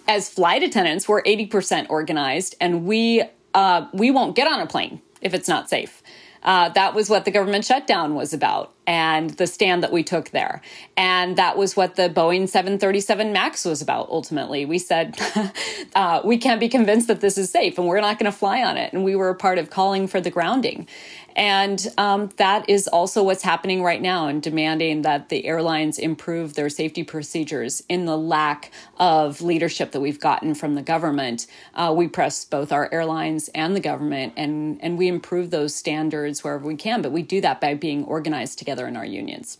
As 0.08 0.30
flight 0.30 0.62
attendants, 0.62 1.10
we're 1.10 1.24
80% 1.24 1.88
organized 1.90 2.56
and 2.62 2.86
we 2.86 3.24
uh, 3.54 3.88
we 3.94 4.12
won't 4.12 4.36
get 4.36 4.48
on 4.48 4.62
a 4.62 4.68
plane 4.68 5.02
if 5.22 5.34
it's 5.34 5.48
not 5.48 5.70
safe. 5.70 6.02
Uh, 6.44 6.70
that 6.70 6.94
was 6.94 7.10
what 7.10 7.26
the 7.26 7.32
government 7.32 7.66
shutdown 7.66 8.16
was 8.16 8.34
about 8.34 8.74
and 8.88 9.32
the 9.32 9.46
stand 9.46 9.84
that 9.84 9.92
we 9.92 10.04
took 10.04 10.32
there. 10.32 10.62
And 10.98 11.38
that 11.38 11.58
was 11.58 11.76
what 11.76 11.96
the 11.96 12.10
Boeing 12.10 12.50
737 12.50 13.32
MAX 13.32 13.64
was 13.64 13.82
about 13.82 14.10
ultimately. 14.10 14.66
We 14.66 14.80
said, 14.80 15.18
uh, 15.96 16.22
we 16.24 16.38
can't 16.38 16.60
be 16.60 16.68
convinced 16.68 17.08
that 17.08 17.22
this 17.22 17.38
is 17.38 17.50
safe 17.52 17.78
and 17.78 17.88
we're 17.88 18.02
not 18.02 18.18
going 18.18 18.32
to 18.32 18.38
fly 18.38 18.64
on 18.64 18.78
it. 18.78 18.92
And 18.94 19.04
we 19.04 19.16
were 19.16 19.30
a 19.30 19.36
part 19.36 19.60
of 19.60 19.70
calling 19.70 20.08
for 20.08 20.20
the 20.20 20.32
grounding. 20.32 20.88
And 21.34 21.88
um, 21.98 22.30
that 22.36 22.70
is 22.70 22.90
also 22.90 23.24
what's 23.24 23.44
happening 23.44 23.84
right 23.84 24.02
now 24.02 24.28
and 24.28 24.44
demanding 24.44 25.04
that 25.04 25.30
the 25.30 25.46
airlines 25.46 25.98
improve 25.98 26.56
their 26.56 26.68
safety 26.68 27.04
procedures 27.04 27.82
in 27.88 28.06
the 28.06 28.18
lack 28.18 28.72
of 28.98 29.42
leadership 29.42 29.94
that 29.94 30.02
we've 30.02 30.20
gotten 30.20 30.54
from 30.56 30.76
the 30.76 30.82
government. 30.82 31.48
Uh, 31.74 31.94
we 31.96 32.10
press 32.10 32.44
both 32.44 32.74
our 32.74 32.94
airlines 32.94 33.50
and 33.56 33.78
the 33.78 33.80
government 33.80 34.34
and, 34.36 34.78
and 34.84 34.98
we 34.98 35.08
improve 35.08 35.52
those 35.52 35.74
standards 35.74 36.44
wherever 36.44 36.66
we 36.66 36.76
can, 36.76 37.02
but 37.02 37.14
we 37.14 37.22
do 37.22 37.40
that 37.40 37.62
by 37.62 37.76
being 37.76 38.04
organized 38.04 38.60
together 38.60 38.71
in 38.88 38.98
our 38.98 39.06
unions. 39.06 39.58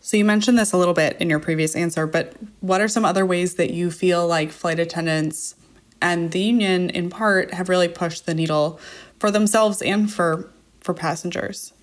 So 0.00 0.16
you 0.16 0.24
mentioned 0.24 0.58
this 0.58 0.72
a 0.72 0.78
little 0.78 0.94
bit 0.94 1.16
in 1.20 1.28
your 1.28 1.40
previous 1.40 1.76
answer, 1.76 2.06
but 2.06 2.34
what 2.60 2.80
are 2.80 2.88
some 2.88 3.04
other 3.04 3.26
ways 3.26 3.56
that 3.56 3.70
you 3.70 3.90
feel 3.90 4.26
like 4.26 4.50
flight 4.50 4.78
attendants 4.78 5.54
and 6.00 6.30
the 6.32 6.40
union 6.40 6.90
in 6.90 7.10
part 7.10 7.52
have 7.54 7.68
really 7.68 7.88
pushed 7.88 8.26
the 8.26 8.34
needle 8.34 8.80
for 9.18 9.30
themselves 9.30 9.82
and 9.82 10.12
for 10.12 10.50
for 10.80 10.94
passengers. 10.94 11.74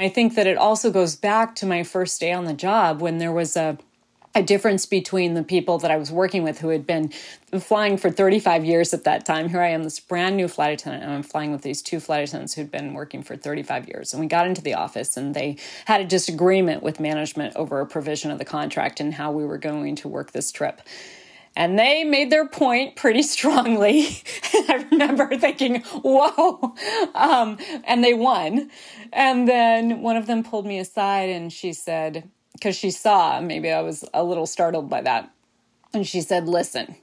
I 0.00 0.08
think 0.08 0.34
that 0.34 0.48
it 0.48 0.58
also 0.58 0.90
goes 0.90 1.14
back 1.14 1.54
to 1.56 1.66
my 1.66 1.84
first 1.84 2.20
day 2.20 2.32
on 2.32 2.44
the 2.44 2.54
job 2.54 3.00
when 3.00 3.18
there 3.18 3.30
was 3.30 3.56
a 3.56 3.78
a 4.34 4.42
difference 4.42 4.86
between 4.86 5.34
the 5.34 5.42
people 5.42 5.78
that 5.78 5.90
I 5.90 5.96
was 5.96 6.10
working 6.10 6.42
with 6.42 6.58
who 6.58 6.68
had 6.68 6.86
been 6.86 7.10
flying 7.60 7.98
for 7.98 8.10
35 8.10 8.64
years 8.64 8.94
at 8.94 9.04
that 9.04 9.26
time. 9.26 9.48
Here 9.50 9.60
I 9.60 9.68
am, 9.68 9.82
this 9.82 10.00
brand 10.00 10.36
new 10.36 10.48
flight 10.48 10.72
attendant, 10.72 11.04
and 11.04 11.12
I'm 11.12 11.22
flying 11.22 11.52
with 11.52 11.62
these 11.62 11.82
two 11.82 12.00
flight 12.00 12.26
attendants 12.26 12.54
who'd 12.54 12.70
been 12.70 12.94
working 12.94 13.22
for 13.22 13.36
35 13.36 13.88
years. 13.88 14.12
And 14.12 14.20
we 14.20 14.26
got 14.26 14.46
into 14.46 14.62
the 14.62 14.74
office 14.74 15.16
and 15.16 15.34
they 15.34 15.58
had 15.84 16.00
a 16.00 16.04
disagreement 16.04 16.82
with 16.82 16.98
management 16.98 17.54
over 17.56 17.80
a 17.80 17.86
provision 17.86 18.30
of 18.30 18.38
the 18.38 18.44
contract 18.44 19.00
and 19.00 19.14
how 19.14 19.30
we 19.30 19.44
were 19.44 19.58
going 19.58 19.96
to 19.96 20.08
work 20.08 20.32
this 20.32 20.50
trip. 20.50 20.80
And 21.54 21.78
they 21.78 22.02
made 22.02 22.30
their 22.30 22.48
point 22.48 22.96
pretty 22.96 23.22
strongly. 23.22 24.22
I 24.54 24.86
remember 24.90 25.36
thinking, 25.36 25.82
whoa. 25.82 26.74
Um, 27.14 27.58
and 27.84 28.02
they 28.02 28.14
won. 28.14 28.70
And 29.12 29.46
then 29.46 30.00
one 30.00 30.16
of 30.16 30.26
them 30.26 30.42
pulled 30.42 30.64
me 30.64 30.78
aside 30.78 31.28
and 31.28 31.52
she 31.52 31.74
said, 31.74 32.30
because 32.52 32.76
she 32.76 32.90
saw, 32.90 33.40
maybe 33.40 33.70
I 33.70 33.82
was 33.82 34.04
a 34.14 34.24
little 34.24 34.46
startled 34.46 34.88
by 34.88 35.00
that. 35.02 35.30
And 35.92 36.06
she 36.06 36.20
said, 36.20 36.48
listen, 36.48 36.96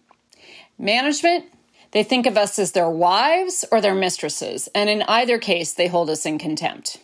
management, 0.77 1.45
they 1.91 2.03
think 2.03 2.25
of 2.25 2.37
us 2.37 2.57
as 2.59 2.71
their 2.71 2.89
wives 2.89 3.65
or 3.71 3.81
their 3.81 3.95
mistresses. 3.95 4.69
And 4.73 4.89
in 4.89 5.01
either 5.03 5.37
case, 5.37 5.73
they 5.73 5.87
hold 5.87 6.09
us 6.09 6.25
in 6.25 6.37
contempt. 6.37 6.99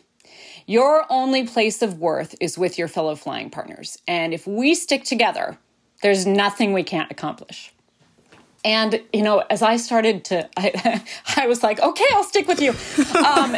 Your 0.68 1.06
only 1.12 1.46
place 1.46 1.82
of 1.82 2.00
worth 2.00 2.36
is 2.40 2.58
with 2.58 2.80
your 2.80 2.88
fellow 2.88 3.16
flying 3.16 3.52
partners. 3.52 4.00
And 4.08 4.34
if 4.34 4.48
we 4.48 4.74
stick 4.74 5.04
together, 5.04 5.58
there's 6.02 6.26
nothing 6.26 6.74
we 6.74 6.84
can't 6.84 7.12
accomplish. 7.12 7.72
And, 8.66 9.04
you 9.14 9.22
know, 9.22 9.44
as 9.52 9.62
I 9.62 9.78
started 9.78 10.26
to, 10.26 10.50
I, 10.58 11.04
I 11.38 11.48
was 11.48 11.62
like, 11.62 11.80
okay, 11.80 12.06
I'll 12.14 12.24
stick 12.24 12.48
with 12.48 12.60
you. 12.60 12.72
Um, 13.16 13.56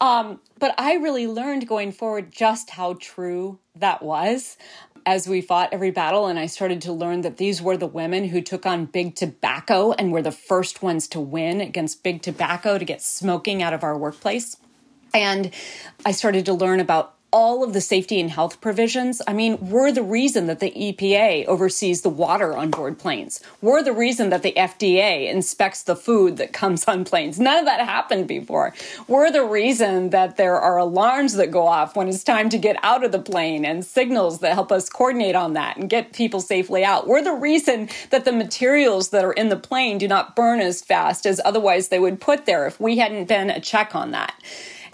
um, 0.00 0.40
but 0.58 0.74
I 0.78 0.94
really 0.94 1.26
learned 1.26 1.66
going 1.66 1.92
forward 1.92 2.30
just 2.30 2.70
how 2.70 2.94
true 3.00 3.58
that 3.74 4.02
was 4.02 4.56
as 5.04 5.28
we 5.28 5.40
fought 5.40 5.68
every 5.72 5.90
battle. 5.90 6.26
And 6.26 6.38
I 6.38 6.46
started 6.46 6.80
to 6.82 6.92
learn 6.92 7.22
that 7.22 7.36
these 7.36 7.60
were 7.60 7.76
the 7.76 7.86
women 7.86 8.28
who 8.28 8.40
took 8.40 8.66
on 8.66 8.86
big 8.86 9.16
tobacco 9.16 9.92
and 9.92 10.12
were 10.12 10.22
the 10.22 10.32
first 10.32 10.82
ones 10.82 11.08
to 11.08 11.20
win 11.20 11.60
against 11.60 12.04
big 12.04 12.22
tobacco 12.22 12.78
to 12.78 12.84
get 12.84 13.02
smoking 13.02 13.62
out 13.62 13.74
of 13.74 13.82
our 13.82 13.98
workplace. 13.98 14.56
And 15.12 15.52
I 16.04 16.12
started 16.12 16.46
to 16.46 16.54
learn 16.54 16.78
about 16.78 17.15
all 17.32 17.64
of 17.64 17.72
the 17.72 17.80
safety 17.80 18.20
and 18.20 18.30
health 18.30 18.60
provisions, 18.60 19.20
I 19.26 19.32
mean, 19.32 19.58
we're 19.70 19.92
the 19.92 20.02
reason 20.02 20.46
that 20.46 20.60
the 20.60 20.70
EPA 20.70 21.46
oversees 21.46 22.02
the 22.02 22.08
water 22.08 22.56
on 22.56 22.70
board 22.70 22.98
planes. 22.98 23.40
We're 23.60 23.82
the 23.82 23.92
reason 23.92 24.30
that 24.30 24.42
the 24.42 24.52
FDA 24.56 25.30
inspects 25.30 25.82
the 25.82 25.96
food 25.96 26.36
that 26.36 26.52
comes 26.52 26.84
on 26.84 27.04
planes. 27.04 27.38
None 27.38 27.58
of 27.58 27.64
that 27.64 27.80
happened 27.80 28.28
before. 28.28 28.72
We're 29.08 29.30
the 29.30 29.44
reason 29.44 30.10
that 30.10 30.36
there 30.36 30.58
are 30.58 30.78
alarms 30.78 31.34
that 31.34 31.50
go 31.50 31.66
off 31.66 31.96
when 31.96 32.08
it's 32.08 32.24
time 32.24 32.48
to 32.50 32.58
get 32.58 32.76
out 32.82 33.04
of 33.04 33.12
the 33.12 33.18
plane 33.18 33.64
and 33.64 33.84
signals 33.84 34.38
that 34.40 34.54
help 34.54 34.70
us 34.70 34.88
coordinate 34.88 35.34
on 35.34 35.54
that 35.54 35.76
and 35.76 35.90
get 35.90 36.12
people 36.12 36.40
safely 36.40 36.84
out. 36.84 37.06
We're 37.06 37.22
the 37.22 37.32
reason 37.32 37.88
that 38.10 38.24
the 38.24 38.32
materials 38.32 39.10
that 39.10 39.24
are 39.24 39.32
in 39.32 39.48
the 39.48 39.56
plane 39.56 39.98
do 39.98 40.08
not 40.08 40.36
burn 40.36 40.60
as 40.60 40.80
fast 40.80 41.26
as 41.26 41.40
otherwise 41.44 41.88
they 41.88 41.98
would 41.98 42.20
put 42.20 42.46
there 42.46 42.66
if 42.66 42.80
we 42.80 42.98
hadn't 42.98 43.26
been 43.26 43.50
a 43.50 43.60
check 43.60 43.94
on 43.94 44.12
that 44.12 44.34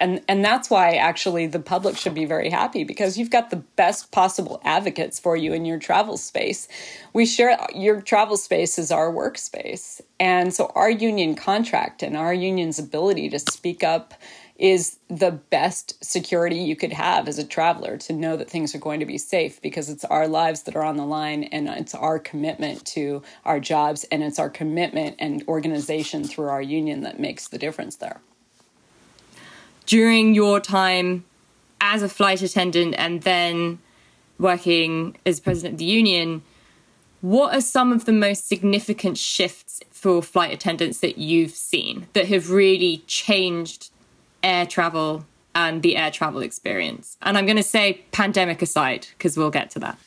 and 0.02 0.21
and 0.26 0.44
that's 0.44 0.68
why 0.68 0.97
actually 0.97 1.47
the 1.47 1.61
public 1.61 1.97
should 1.97 2.12
be 2.12 2.25
very 2.25 2.50
happy 2.50 2.82
because 2.82 3.16
you've 3.16 3.30
got 3.30 3.50
the 3.50 3.62
best 3.76 4.11
possible 4.11 4.61
advocates 4.64 5.21
for 5.21 5.37
you 5.37 5.52
in 5.52 5.64
your 5.64 5.78
travel 5.78 6.16
space. 6.16 6.66
We 7.12 7.25
share 7.25 7.56
your 7.73 8.00
travel 8.00 8.37
space 8.37 8.80
is 8.80 8.90
our 8.90 9.12
workspace. 9.12 10.00
And 10.18 10.52
so 10.52 10.73
our 10.75 10.90
union 10.90 11.37
contract 11.37 12.02
and 12.02 12.16
our 12.16 12.35
union's 12.35 12.80
ability 12.80 13.30
to 13.30 13.38
speak 13.38 13.85
up 13.85 14.14
is 14.56 14.99
the 15.09 15.30
best 15.30 16.04
security 16.04 16.56
you 16.56 16.75
could 16.75 16.92
have 16.92 17.28
as 17.28 17.38
a 17.38 17.44
traveler 17.44 17.97
to 17.99 18.12
know 18.12 18.37
that 18.37 18.50
things 18.50 18.75
are 18.75 18.78
going 18.78 19.00
to 19.00 19.06
be 19.06 19.18
safe 19.18 19.62
because 19.62 19.88
it's 19.88 20.04
our 20.06 20.26
lives 20.26 20.62
that 20.64 20.75
are 20.75 20.85
on 20.85 20.97
the 20.97 21.06
line 21.06 21.44
and 21.44 21.68
it's 21.68 21.94
our 21.94 22.18
commitment 22.18 22.85
to 22.85 23.23
our 23.44 23.61
jobs 23.61 24.04
and 24.11 24.23
it's 24.25 24.38
our 24.40 24.50
commitment 24.50 25.14
and 25.21 25.44
organization 25.47 26.25
through 26.25 26.49
our 26.49 26.62
union 26.62 27.02
that 27.02 27.21
makes 27.21 27.49
the 27.49 27.59
difference 27.59 27.97
there 27.97 28.21
during 29.86 30.34
your 30.34 30.60
time 30.60 31.24
as 31.80 32.02
a 32.02 32.08
flight 32.08 32.42
attendant 32.42 32.94
and 32.98 33.22
then 33.22 33.78
working 34.38 35.16
as 35.26 35.40
president 35.40 35.74
of 35.74 35.78
the 35.78 35.84
union, 35.84 36.42
what 37.20 37.54
are 37.54 37.60
some 37.60 37.92
of 37.92 38.04
the 38.04 38.12
most 38.12 38.48
significant 38.48 39.16
shifts 39.16 39.80
for 39.90 40.22
flight 40.22 40.52
attendants 40.52 40.98
that 41.00 41.18
you've 41.18 41.52
seen 41.52 42.08
that 42.14 42.26
have 42.28 42.50
really 42.50 43.04
changed 43.06 43.90
air 44.42 44.66
travel 44.66 45.24
and 45.54 45.82
the 45.82 45.96
air 45.96 46.10
travel 46.10 46.42
experience? 46.42 47.16
And 47.22 47.38
I'm 47.38 47.46
going 47.46 47.56
to 47.56 47.62
say 47.62 48.02
pandemic 48.10 48.60
aside, 48.60 49.06
because 49.16 49.36
we'll 49.36 49.50
get 49.50 49.70
to 49.70 49.78
that. 49.80 49.98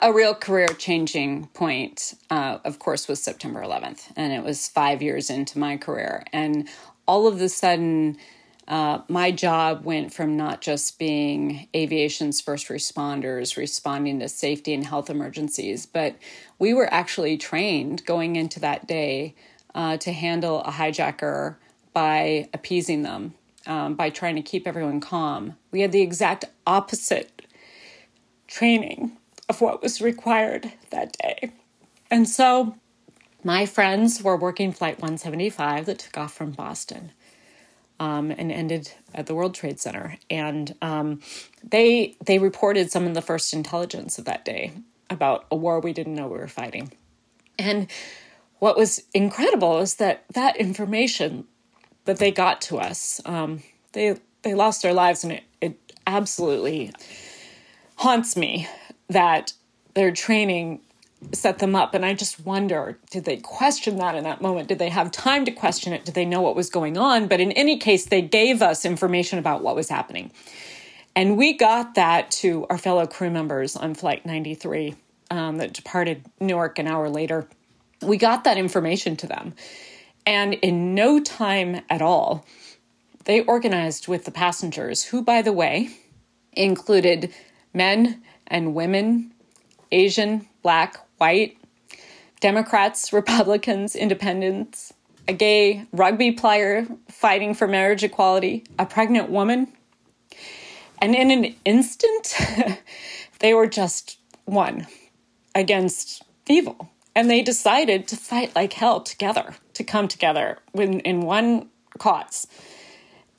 A 0.00 0.12
real 0.12 0.34
career 0.34 0.66
changing 0.66 1.46
point, 1.54 2.14
uh, 2.28 2.58
of 2.64 2.80
course, 2.80 3.06
was 3.06 3.22
September 3.22 3.62
11th. 3.62 4.10
And 4.16 4.32
it 4.32 4.42
was 4.42 4.66
five 4.66 5.00
years 5.00 5.30
into 5.30 5.60
my 5.60 5.76
career. 5.76 6.24
And 6.32 6.68
all 7.06 7.28
of 7.28 7.40
a 7.40 7.48
sudden, 7.48 8.18
uh, 8.68 9.00
my 9.08 9.30
job 9.30 9.84
went 9.84 10.12
from 10.12 10.36
not 10.36 10.60
just 10.60 10.98
being 10.98 11.68
aviation's 11.74 12.40
first 12.40 12.68
responders 12.68 13.56
responding 13.56 14.20
to 14.20 14.28
safety 14.28 14.72
and 14.72 14.86
health 14.86 15.10
emergencies, 15.10 15.84
but 15.84 16.16
we 16.58 16.72
were 16.72 16.92
actually 16.92 17.36
trained 17.36 18.04
going 18.04 18.36
into 18.36 18.60
that 18.60 18.86
day 18.86 19.34
uh, 19.74 19.96
to 19.96 20.12
handle 20.12 20.62
a 20.62 20.70
hijacker 20.70 21.56
by 21.92 22.48
appeasing 22.54 23.02
them, 23.02 23.34
um, 23.66 23.94
by 23.94 24.10
trying 24.10 24.36
to 24.36 24.42
keep 24.42 24.66
everyone 24.66 25.00
calm. 25.00 25.56
We 25.70 25.80
had 25.80 25.92
the 25.92 26.02
exact 26.02 26.44
opposite 26.66 27.42
training 28.46 29.16
of 29.48 29.60
what 29.60 29.82
was 29.82 30.00
required 30.00 30.72
that 30.90 31.16
day. 31.18 31.52
And 32.10 32.28
so 32.28 32.76
my 33.42 33.66
friends 33.66 34.22
were 34.22 34.36
working 34.36 34.72
Flight 34.72 34.98
175 35.00 35.86
that 35.86 35.98
took 35.98 36.16
off 36.16 36.32
from 36.32 36.52
Boston. 36.52 37.12
Um, 38.02 38.32
and 38.32 38.50
ended 38.50 38.92
at 39.14 39.26
the 39.26 39.34
World 39.34 39.54
Trade 39.54 39.78
Center. 39.78 40.18
And 40.28 40.74
um, 40.82 41.20
they 41.62 42.16
they 42.24 42.40
reported 42.40 42.90
some 42.90 43.06
of 43.06 43.14
the 43.14 43.22
first 43.22 43.54
intelligence 43.54 44.18
of 44.18 44.24
that 44.24 44.44
day 44.44 44.72
about 45.08 45.46
a 45.52 45.56
war 45.56 45.78
we 45.78 45.92
didn't 45.92 46.16
know 46.16 46.26
we 46.26 46.38
were 46.38 46.48
fighting. 46.48 46.90
And 47.60 47.86
what 48.58 48.76
was 48.76 49.04
incredible 49.14 49.78
is 49.78 49.94
that 49.96 50.24
that 50.32 50.56
information 50.56 51.44
that 52.04 52.18
they 52.18 52.32
got 52.32 52.60
to 52.62 52.78
us, 52.78 53.20
um, 53.24 53.62
they 53.92 54.16
they 54.42 54.54
lost 54.54 54.82
their 54.82 54.94
lives, 54.94 55.22
and 55.22 55.34
it, 55.34 55.44
it 55.60 55.92
absolutely 56.04 56.90
haunts 57.94 58.36
me 58.36 58.66
that 59.10 59.52
their 59.94 60.10
training 60.10 60.80
set 61.32 61.58
them 61.58 61.74
up. 61.74 61.94
And 61.94 62.04
I 62.04 62.14
just 62.14 62.44
wonder 62.44 62.98
did 63.10 63.24
they 63.24 63.36
question 63.36 63.96
that 63.96 64.14
in 64.14 64.24
that 64.24 64.40
moment? 64.40 64.68
Did 64.68 64.78
they 64.78 64.88
have 64.88 65.10
time 65.10 65.44
to 65.44 65.50
question 65.50 65.92
it? 65.92 66.04
Did 66.04 66.14
they 66.14 66.24
know 66.24 66.40
what 66.40 66.56
was 66.56 66.70
going 66.70 66.98
on? 66.98 67.28
But 67.28 67.40
in 67.40 67.52
any 67.52 67.78
case, 67.78 68.06
they 68.06 68.22
gave 68.22 68.62
us 68.62 68.84
information 68.84 69.38
about 69.38 69.62
what 69.62 69.76
was 69.76 69.88
happening. 69.88 70.32
And 71.14 71.36
we 71.36 71.52
got 71.52 71.94
that 71.94 72.30
to 72.32 72.66
our 72.70 72.78
fellow 72.78 73.06
crew 73.06 73.30
members 73.30 73.76
on 73.76 73.94
Flight 73.94 74.24
93 74.24 74.94
um, 75.30 75.58
that 75.58 75.72
departed 75.72 76.24
Newark 76.40 76.78
an 76.78 76.86
hour 76.86 77.08
later. 77.08 77.46
We 78.00 78.16
got 78.16 78.44
that 78.44 78.58
information 78.58 79.16
to 79.18 79.26
them. 79.26 79.54
And 80.26 80.54
in 80.54 80.94
no 80.94 81.20
time 81.20 81.82
at 81.90 82.00
all, 82.00 82.46
they 83.24 83.42
organized 83.42 84.08
with 84.08 84.24
the 84.24 84.30
passengers, 84.30 85.04
who, 85.04 85.22
by 85.22 85.42
the 85.42 85.52
way, 85.52 85.90
included 86.52 87.32
men 87.72 88.22
and 88.46 88.74
women, 88.74 89.32
Asian, 89.90 90.48
black, 90.62 90.96
white, 91.22 91.56
Democrats, 92.40 93.12
Republicans, 93.12 93.94
independents, 93.94 94.92
a 95.28 95.32
gay 95.32 95.86
rugby 95.92 96.32
player 96.32 96.84
fighting 97.08 97.54
for 97.54 97.68
marriage 97.68 98.02
equality, 98.02 98.64
a 98.76 98.84
pregnant 98.84 99.30
woman. 99.30 99.68
And 101.00 101.14
in 101.14 101.30
an 101.30 101.54
instant, 101.64 102.34
they 103.38 103.54
were 103.54 103.68
just 103.68 104.18
one 104.46 104.88
against 105.54 106.24
evil. 106.48 106.90
And 107.14 107.30
they 107.30 107.40
decided 107.40 108.08
to 108.08 108.16
fight 108.16 108.56
like 108.56 108.72
hell 108.72 109.00
together, 109.00 109.54
to 109.74 109.84
come 109.84 110.08
together 110.08 110.58
in, 110.74 111.20
one 111.20 111.68
cause 111.98 112.48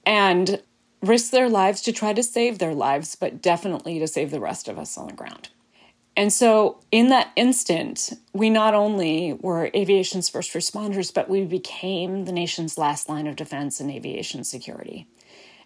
and 0.05 0.61
risk 1.01 1.31
their 1.31 1.49
lives 1.49 1.81
to 1.81 1.91
try 1.91 2.13
to 2.13 2.23
save 2.23 2.59
their 2.59 2.73
lives, 2.73 3.17
but 3.17 3.41
definitely 3.41 3.99
to 3.99 4.07
save 4.07 4.31
the 4.31 4.39
rest 4.39 4.69
of 4.69 4.79
us 4.79 4.97
on 4.97 5.07
the 5.07 5.13
ground. 5.13 5.49
And 6.15 6.31
so, 6.31 6.79
in 6.91 7.09
that 7.09 7.31
instant, 7.35 8.13
we 8.33 8.49
not 8.49 8.75
only 8.75 9.33
were 9.33 9.71
aviation's 9.73 10.29
first 10.29 10.53
responders, 10.53 11.11
but 11.11 11.27
we 11.27 11.43
became 11.43 12.25
the 12.25 12.31
nation's 12.31 12.77
last 12.77 13.09
line 13.09 13.25
of 13.25 13.35
defense 13.35 13.81
in 13.81 13.89
aviation 13.89 14.43
security. 14.43 15.07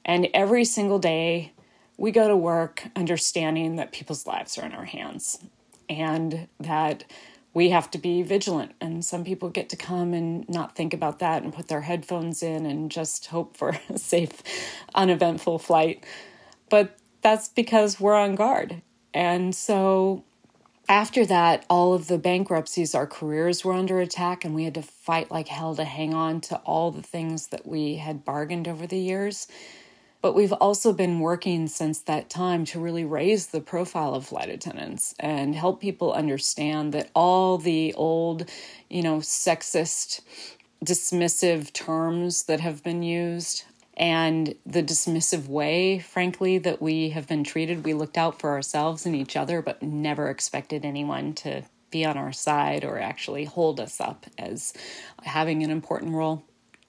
And 0.06 0.30
every 0.34 0.64
single 0.64 1.00
day, 1.00 1.52
we 1.98 2.12
go 2.12 2.28
to 2.30 2.38
work 2.38 2.84
understanding 2.96 3.76
that 3.76 3.92
people's 3.92 4.26
lives 4.26 4.58
are 4.58 4.66
in 4.66 4.72
our 4.72 4.86
hands 4.86 5.40
and 5.90 6.48
that 6.60 7.04
we 7.54 7.72
have 7.72 7.92
to 7.92 7.98
be 7.98 8.22
vigilant. 8.22 8.74
And 8.80 9.04
some 9.04 9.26
people 9.26 9.50
get 9.50 9.68
to 9.70 9.76
come 9.76 10.14
and 10.14 10.48
not 10.48 10.76
think 10.76 10.94
about 10.94 11.20
that 11.20 11.44
and 11.44 11.54
put 11.54 11.68
their 11.68 11.82
headphones 11.82 12.42
in 12.42 12.66
and 12.66 12.90
just 12.90 13.26
hope 13.26 13.58
for 13.58 13.70
a 13.90 13.98
safe, 13.98 14.44
uneventful 14.96 15.60
flight. 15.60 16.06
But 16.70 16.98
that's 17.22 17.50
because 17.50 18.00
we're 18.00 18.16
on 18.16 18.36
guard. 18.36 18.82
And 19.14 19.56
so 19.56 20.24
after 20.90 21.26
that, 21.26 21.66
all 21.70 21.94
of 21.94 22.08
the 22.08 22.18
bankruptcies, 22.18 22.96
our 22.96 23.08
careers 23.08 23.66
were 23.66 23.74
under 23.74 24.00
attack, 24.00 24.46
and 24.46 24.56
we 24.56 24.64
had 24.64 24.76
to 24.76 24.82
fight 24.82 25.30
like 25.30 25.50
hell 25.50 25.76
to 25.76 25.84
hang 25.84 26.14
on 26.14 26.40
to 26.42 26.58
all 26.60 26.92
the 26.92 27.02
things 27.02 27.48
that 27.48 27.68
we 27.68 27.96
had 27.96 28.24
bargained 28.24 28.68
over 28.68 28.88
the 28.88 28.98
years. 28.98 29.48
But 30.22 30.34
we've 30.34 30.54
also 30.54 30.94
been 30.94 31.20
working 31.20 31.68
since 31.68 32.00
that 32.02 32.30
time 32.30 32.66
to 32.66 32.80
really 32.80 33.06
raise 33.06 33.48
the 33.48 33.62
profile 33.62 34.16
of 34.16 34.26
flight 34.26 34.50
attendants 34.50 35.14
and 35.20 35.54
help 35.54 35.80
people 35.80 36.14
understand 36.14 36.94
that 36.94 37.12
all 37.14 37.58
the 37.58 37.94
old, 37.94 38.50
you 38.90 39.04
know, 39.04 39.18
sexist, 39.18 40.22
dismissive 40.84 41.72
terms 41.74 42.44
that 42.44 42.62
have 42.62 42.84
been 42.84 43.04
used 43.04 43.64
and 43.98 44.56
the 44.66 44.84
dismissive 44.84 45.48
way, 45.48 46.00
frankly, 46.00 46.60
that 46.60 46.82
we 46.82 47.10
have 47.10 47.28
been 47.28 47.44
treated. 47.44 47.84
We 47.84 47.94
looked 47.94 48.18
out 48.18 48.40
for 48.40 48.52
ourselves 48.52 49.06
and 49.06 49.16
each 49.16 49.36
other, 49.36 49.62
but 49.62 49.84
never 49.84 50.30
expected 50.30 50.86
anyone 50.86 51.34
to 51.36 51.64
be 51.90 52.06
on 52.06 52.18
our 52.18 52.32
side 52.32 52.86
or 52.86 53.00
actually 53.00 53.46
hold 53.46 53.80
us 53.80 54.00
up 54.00 54.26
as 54.38 54.74
having 55.24 55.64
an 55.64 55.72
important 55.72 56.14
role 56.14 56.44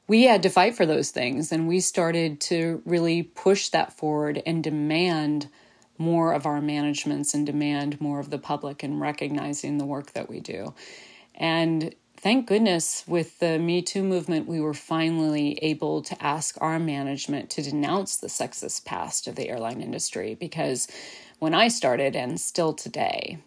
we 0.09 0.23
had 0.25 0.42
to 0.42 0.49
fight 0.49 0.75
for 0.75 0.87
those 0.87 1.11
things 1.11 1.53
and 1.53 1.68
we 1.68 1.81
started 1.81 2.40
to 2.40 2.83
really 2.85 3.23
push 3.23 3.68
that 3.68 3.92
forward 3.92 4.42
and 4.44 4.64
demand 4.64 5.49
more 5.99 6.33
of 6.33 6.47
our 6.47 6.61
managements 6.61 7.35
and 7.35 7.44
demand 7.44 8.01
more 8.01 8.18
of 8.18 8.31
the 8.31 8.38
public 8.38 8.83
and 8.83 9.01
recognizing 9.01 9.79
the 9.79 9.85
work 9.85 10.12
that 10.12 10.31
we 10.31 10.40
do. 10.40 10.75
And 11.35 11.94
thank 12.20 12.46
goodness 12.46 13.04
with 13.07 13.38
the 13.38 13.59
Me 13.59 13.81
Too 13.81 14.02
movement, 14.02 14.48
we 14.48 14.61
were 14.61 14.74
finally 14.74 15.59
able 15.62 16.02
to 16.02 16.20
ask 16.22 16.57
our 16.61 16.78
management 16.78 17.48
to 17.50 17.62
denounce 17.62 18.16
the 18.16 18.26
sexist 18.26 18.85
past 18.85 19.28
of 19.28 19.37
the 19.37 19.48
airline 19.48 19.81
industry 19.81 20.35
because 20.35 20.88
when 21.38 21.54
I 21.54 21.68
started 21.68 22.16
and 22.16 22.40
still 22.40 22.72
today, 22.72 23.38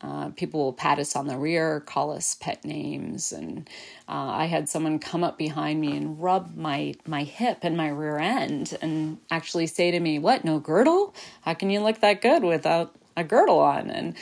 uh, 0.00 0.30
people 0.30 0.60
will 0.60 0.72
pat 0.72 0.98
us 0.98 1.14
on 1.14 1.26
the 1.26 1.36
rear, 1.36 1.80
call 1.80 2.10
us 2.10 2.34
pet 2.34 2.64
names, 2.64 3.32
and 3.32 3.68
uh, 4.08 4.12
I 4.12 4.46
had 4.46 4.68
someone 4.68 4.98
come 4.98 5.24
up 5.24 5.36
behind 5.36 5.80
me 5.80 5.96
and 5.96 6.22
rub 6.22 6.56
my 6.56 6.94
my 7.06 7.24
hip 7.24 7.58
and 7.62 7.76
my 7.76 7.88
rear 7.88 8.18
end, 8.18 8.76
and 8.82 9.18
actually 9.30 9.66
say 9.66 9.90
to 9.90 10.00
me, 10.00 10.18
"What? 10.18 10.44
No 10.44 10.58
girdle? 10.58 11.14
How 11.42 11.54
can 11.54 11.70
you 11.70 11.80
look 11.80 12.00
that 12.00 12.20
good 12.20 12.44
without 12.44 12.94
a 13.16 13.24
girdle 13.24 13.58
on?" 13.58 13.90
And 13.90 14.14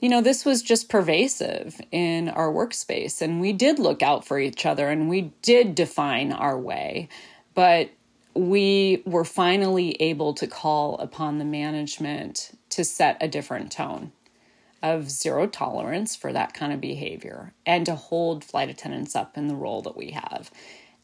you 0.00 0.08
know, 0.08 0.20
this 0.20 0.44
was 0.44 0.62
just 0.62 0.88
pervasive 0.88 1.80
in 1.90 2.28
our 2.28 2.52
workspace, 2.52 3.20
and 3.20 3.40
we 3.40 3.52
did 3.52 3.78
look 3.78 4.02
out 4.02 4.24
for 4.24 4.38
each 4.38 4.64
other, 4.64 4.88
and 4.88 5.08
we 5.08 5.32
did 5.42 5.74
define 5.74 6.32
our 6.32 6.58
way, 6.58 7.08
but 7.54 7.90
we 8.34 9.02
were 9.04 9.24
finally 9.24 10.00
able 10.00 10.32
to 10.34 10.46
call 10.46 10.96
upon 10.98 11.38
the 11.38 11.44
management 11.44 12.52
to 12.70 12.84
set 12.84 13.16
a 13.20 13.26
different 13.26 13.72
tone 13.72 14.12
of 14.82 15.10
zero 15.10 15.46
tolerance 15.46 16.14
for 16.14 16.32
that 16.32 16.54
kind 16.54 16.72
of 16.72 16.80
behavior 16.80 17.52
and 17.66 17.84
to 17.86 17.96
hold 17.96 18.44
flight 18.44 18.68
attendants 18.68 19.16
up 19.16 19.36
in 19.36 19.48
the 19.48 19.56
role 19.56 19.82
that 19.82 19.96
we 19.96 20.12
have. 20.12 20.52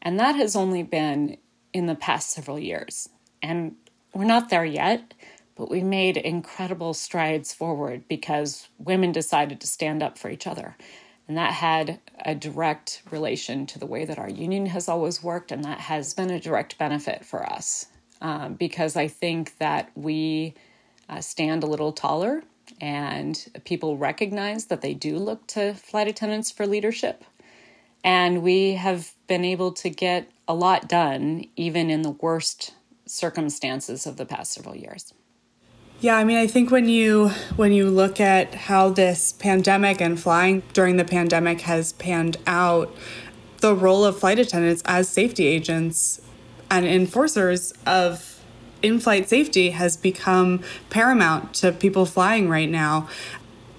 And 0.01 0.19
that 0.19 0.35
has 0.35 0.55
only 0.55 0.83
been 0.83 1.37
in 1.73 1.87
the 1.87 1.95
past 1.95 2.29
several 2.29 2.57
years. 2.57 3.09
And 3.41 3.75
we're 4.13 4.23
not 4.23 4.49
there 4.49 4.63
yet, 4.63 5.13
but 5.55 5.69
we 5.69 5.81
made 5.81 6.17
incredible 6.17 6.93
strides 6.93 7.53
forward 7.53 8.03
because 8.07 8.67
women 8.77 9.11
decided 9.11 9.61
to 9.61 9.67
stand 9.67 10.03
up 10.03 10.17
for 10.17 10.29
each 10.29 10.47
other. 10.47 10.75
And 11.27 11.37
that 11.37 11.53
had 11.53 11.99
a 12.23 12.35
direct 12.35 13.01
relation 13.09 13.65
to 13.67 13.79
the 13.79 13.85
way 13.85 14.05
that 14.05 14.19
our 14.19 14.29
union 14.29 14.67
has 14.67 14.87
always 14.87 15.23
worked, 15.23 15.51
and 15.51 15.63
that 15.63 15.79
has 15.79 16.13
been 16.13 16.29
a 16.29 16.39
direct 16.39 16.77
benefit 16.77 17.25
for 17.25 17.45
us 17.45 17.87
um, 18.21 18.53
because 18.53 18.95
I 18.95 19.07
think 19.07 19.57
that 19.57 19.91
we 19.95 20.53
uh, 21.09 21.21
stand 21.21 21.63
a 21.63 21.67
little 21.67 21.91
taller 21.91 22.43
and 22.81 23.47
people 23.63 23.97
recognize 23.97 24.65
that 24.65 24.81
they 24.81 24.93
do 24.93 25.17
look 25.17 25.45
to 25.47 25.73
flight 25.73 26.07
attendants 26.07 26.51
for 26.51 26.65
leadership. 26.65 27.23
And 28.03 28.43
we 28.43 28.73
have 28.73 29.13
been 29.27 29.45
able 29.45 29.71
to 29.73 29.89
get 29.89 30.29
a 30.47 30.53
lot 30.53 30.87
done, 30.87 31.45
even 31.55 31.89
in 31.89 32.01
the 32.01 32.11
worst 32.11 32.73
circumstances 33.05 34.05
of 34.05 34.17
the 34.17 34.25
past 34.25 34.53
several 34.53 34.75
years. 34.75 35.13
Yeah, 36.05 36.17
I 36.17 36.23
mean, 36.23 36.37
I 36.37 36.45
think 36.45 36.69
when 36.69 36.87
you 36.87 37.29
when 37.55 37.73
you 37.73 37.89
look 37.89 38.19
at 38.19 38.53
how 38.53 38.89
this 38.89 39.31
pandemic 39.31 39.99
and 39.99 40.19
flying 40.19 40.61
during 40.71 40.97
the 40.97 41.03
pandemic 41.03 41.61
has 41.61 41.93
panned 41.93 42.37
out, 42.45 42.95
the 43.61 43.73
role 43.73 44.05
of 44.05 44.19
flight 44.19 44.37
attendants 44.37 44.83
as 44.85 45.09
safety 45.09 45.47
agents 45.47 46.21
and 46.69 46.85
enforcers 46.85 47.73
of 47.87 48.39
in 48.83 48.99
flight 48.99 49.27
safety 49.27 49.71
has 49.71 49.97
become 49.97 50.61
paramount 50.91 51.55
to 51.55 51.71
people 51.71 52.05
flying 52.05 52.49
right 52.49 52.69
now. 52.69 53.09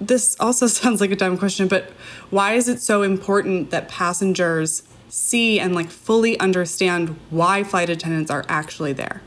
This 0.01 0.37
also 0.41 0.67
sounds 0.81 1.01
like 1.01 1.13
a 1.13 1.17
dumb 1.17 1.39
question, 1.39 1.69
but 1.69 1.91
why 2.31 2.55
is 2.55 2.69
it 2.69 2.81
so 2.81 3.03
important 3.03 3.71
that 3.71 3.89
passengers 3.89 4.83
see 5.09 5.61
and 5.61 5.77
like 5.77 5.91
fully 5.91 6.37
understand 6.41 7.17
why 7.31 7.63
flight 7.63 7.89
attendants 7.89 8.33
are 8.33 8.45
actually 8.49 8.95
there? 8.95 9.23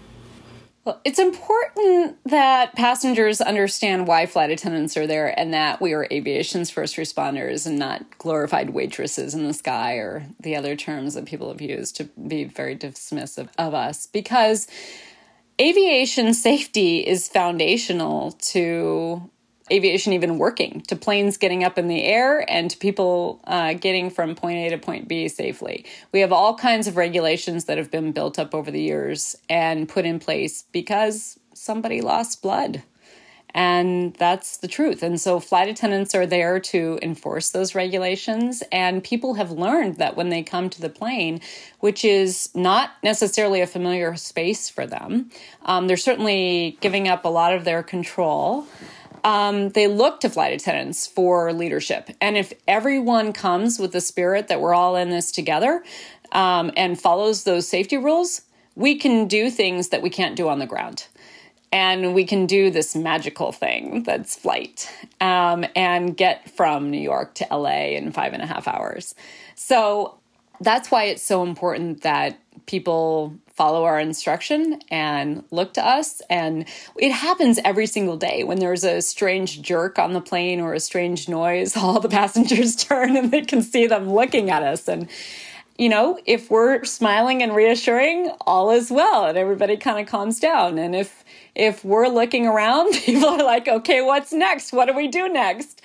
Well, 0.90 1.02
it's 1.06 1.20
important 1.20 2.18
that 2.26 2.74
passengers 2.74 3.42
understand 3.42 4.08
why 4.08 4.26
flight 4.26 4.50
attendants 4.50 4.98
are 4.98 5.06
there 5.06 5.40
and 5.40 5.54
that 5.54 5.80
we 5.80 5.94
are 5.94 6.08
aviation's 6.12 6.72
first 6.72 6.96
responders 6.96 7.68
and 7.68 7.78
not 7.78 8.18
glorified 8.18 8.72
waitresses 8.72 9.36
in 9.36 9.46
the 9.46 9.54
sky 9.54 9.98
or 9.98 10.26
the 10.40 10.56
other 10.56 10.76
terms 10.76 11.14
that 11.14 11.26
people 11.26 11.50
have 11.50 11.62
used 11.62 11.96
to 11.98 12.06
be 12.28 12.44
very 12.44 12.76
dismissive 12.76 13.50
of 13.60 13.76
us. 13.76 14.08
Because 14.08 14.68
aviation 15.62 16.34
safety 16.34 17.06
is 17.06 17.30
foundational 17.30 18.32
to 18.32 19.30
aviation 19.72 20.14
even 20.14 20.38
working, 20.38 20.82
to 20.88 20.96
planes 20.96 21.38
getting 21.38 21.64
up 21.64 21.78
in 21.78 21.88
the 21.88 22.04
air, 22.04 22.50
and 22.50 22.72
to 22.72 22.78
people 22.78 23.40
uh, 23.46 23.74
getting 23.74 24.10
from 24.10 24.36
point 24.36 24.58
A 24.58 24.70
to 24.70 24.78
point 24.78 25.08
B 25.08 25.28
safely. 25.28 25.86
We 26.12 26.20
have 26.22 26.32
all 26.32 26.56
kinds 26.56 26.88
of 26.88 26.98
regulations 26.98 27.66
that 27.66 27.78
have 27.78 27.92
been 27.92 28.12
built 28.12 28.40
up 28.40 28.54
over 28.56 28.72
the 28.72 28.82
years 28.82 29.36
and 29.50 29.88
put 29.90 30.06
in 30.06 30.20
place 30.20 30.64
because 30.72 31.40
somebody 31.54 32.02
lost 32.02 32.42
blood. 32.42 32.84
And 33.54 34.14
that's 34.16 34.58
the 34.58 34.68
truth. 34.68 35.02
And 35.02 35.20
so 35.20 35.40
flight 35.40 35.70
attendants 35.70 36.14
are 36.14 36.26
there 36.26 36.60
to 36.60 37.00
enforce 37.02 37.50
those 37.50 37.74
regulations. 37.74 38.62
And 38.72 39.04
people 39.04 39.34
have 39.36 39.52
learned 39.52 39.96
that 39.96 40.16
when 40.16 40.30
they 40.30 40.44
come 40.44 40.70
to 40.70 40.82
the 40.82 40.90
plane, 40.90 41.42
which 41.80 42.06
is 42.06 42.50
not 42.54 42.92
necessarily 43.02 43.62
a 43.62 43.68
familiar 43.68 44.16
space 44.16 44.70
for 44.70 44.86
them, 44.86 45.32
um, 45.66 45.88
they're 45.88 45.98
certainly 45.98 46.78
giving 46.82 47.08
up 47.08 47.26
a 47.26 47.30
lot 47.30 47.54
of 47.54 47.66
their 47.66 47.82
control. 47.82 48.68
Um, 49.24 49.70
they 49.70 49.88
look 49.88 50.20
to 50.22 50.30
flight 50.30 50.54
attendants 50.54 51.08
for 51.08 51.52
leadership. 51.54 52.10
And 52.22 52.38
if 52.38 52.54
everyone 52.68 53.34
comes 53.34 53.80
with 53.80 53.92
the 53.92 54.02
spirit 54.02 54.48
that 54.48 54.62
we're 54.62 54.74
all 54.74 54.96
in 54.96 55.10
this 55.10 55.32
together 55.32 55.84
um, 56.32 56.72
and 56.78 57.00
follows 57.00 57.44
those 57.44 57.68
safety 57.68 57.98
rules, 57.98 58.42
we 58.76 58.96
can 58.96 59.28
do 59.28 59.50
things 59.50 59.90
that 59.90 60.02
we 60.02 60.10
can't 60.10 60.36
do 60.36 60.48
on 60.48 60.60
the 60.60 60.66
ground 60.66 61.08
and 61.72 62.14
we 62.14 62.26
can 62.26 62.46
do 62.46 62.72
this 62.72 62.96
magical 62.96 63.52
thing 63.52 64.04
that's 64.04 64.36
flight 64.36 64.92
um, 65.22 65.66
and 65.76 66.18
get 66.18 66.50
from 66.50 66.90
New 66.90 67.00
York 67.00 67.36
to 67.36 67.48
LA 67.52 67.90
in 67.90 68.12
five 68.12 68.34
and 68.34 68.42
a 68.42 68.46
half 68.46 68.68
hours. 68.68 69.14
So 69.56 70.18
that's 70.62 70.90
why 70.90 71.06
it's 71.06 71.22
so 71.24 71.44
important 71.44 72.02
that 72.02 72.40
people 72.66 73.36
follow 73.60 73.84
our 73.84 74.00
instruction 74.00 74.80
and 74.90 75.44
look 75.52 75.74
to 75.74 75.86
us. 75.86 76.22
And 76.30 76.66
it 76.98 77.12
happens 77.12 77.60
every 77.66 77.88
single 77.88 78.16
day 78.16 78.46
when 78.46 78.60
there's 78.60 78.86
a 78.86 79.02
strange 79.02 79.62
jerk 79.62 80.00
on 80.00 80.14
the 80.14 80.22
plane 80.22 80.62
or 80.62 80.74
a 80.74 80.80
strange 80.80 81.28
noise, 81.28 81.76
all 81.78 82.00
the 82.00 82.08
passengers 82.08 82.76
turn 82.78 83.18
and 83.18 83.32
they 83.32 83.42
can 83.42 83.62
see 83.62 83.86
them 83.86 84.10
looking 84.10 84.50
at 84.50 84.64
us. 84.64 84.88
And 84.88 85.10
you 85.80 85.88
know, 85.88 86.20
if 86.26 86.52
we're 86.52 86.84
smiling 86.84 87.42
and 87.42 87.56
reassuring, 87.56 88.30
all 88.42 88.70
is 88.70 88.92
well 88.92 89.26
and 89.26 89.38
everybody 89.38 89.78
kind 89.78 89.98
of 89.98 90.12
calms 90.12 90.38
down. 90.38 90.78
And 90.78 90.94
if 90.94 91.24
if 91.56 91.86
we're 91.86 92.10
looking 92.10 92.46
around, 92.46 92.94
people 93.06 93.30
are 93.30 93.44
like, 93.44 93.70
okay, 93.70 94.02
what's 94.02 94.34
next? 94.34 94.74
What 94.74 94.88
do 94.88 94.94
we 94.94 95.08
do 95.08 95.30
next? 95.30 95.82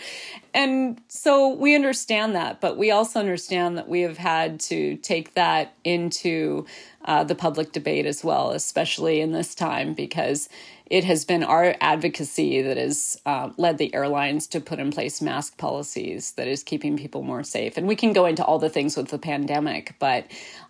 And 0.52 1.00
so 1.06 1.48
we 1.48 1.76
understand 1.76 2.34
that, 2.34 2.60
but 2.60 2.76
we 2.76 2.90
also 2.90 3.20
understand 3.20 3.78
that 3.78 3.88
we 3.88 4.00
have 4.00 4.18
had 4.18 4.58
to 4.60 4.96
take 4.96 5.34
that 5.34 5.74
into 5.84 6.66
uh, 7.04 7.22
the 7.22 7.34
public 7.36 7.70
debate 7.70 8.04
as 8.04 8.24
well, 8.24 8.50
especially 8.50 9.20
in 9.20 9.30
this 9.30 9.54
time, 9.54 9.94
because 9.94 10.48
it 10.86 11.04
has 11.04 11.24
been 11.24 11.42
our 11.42 11.74
advocacy 11.80 12.60
that 12.60 12.76
has 12.76 13.18
uh, 13.24 13.50
led 13.56 13.78
the 13.78 13.94
airlines 13.94 14.46
to 14.48 14.60
put 14.60 14.78
in 14.78 14.90
place 14.90 15.22
mask 15.22 15.56
policies 15.56 16.32
that 16.32 16.46
is 16.46 16.62
keeping 16.62 16.96
people 16.96 17.22
more 17.22 17.42
safe. 17.42 17.76
And 17.76 17.88
we 17.88 17.96
can 17.96 18.12
go 18.12 18.26
into 18.26 18.44
all 18.44 18.58
the 18.58 18.68
things 18.68 18.96
with 18.96 19.08
the 19.08 19.18
pandemic, 19.18 19.94
but 19.98 20.26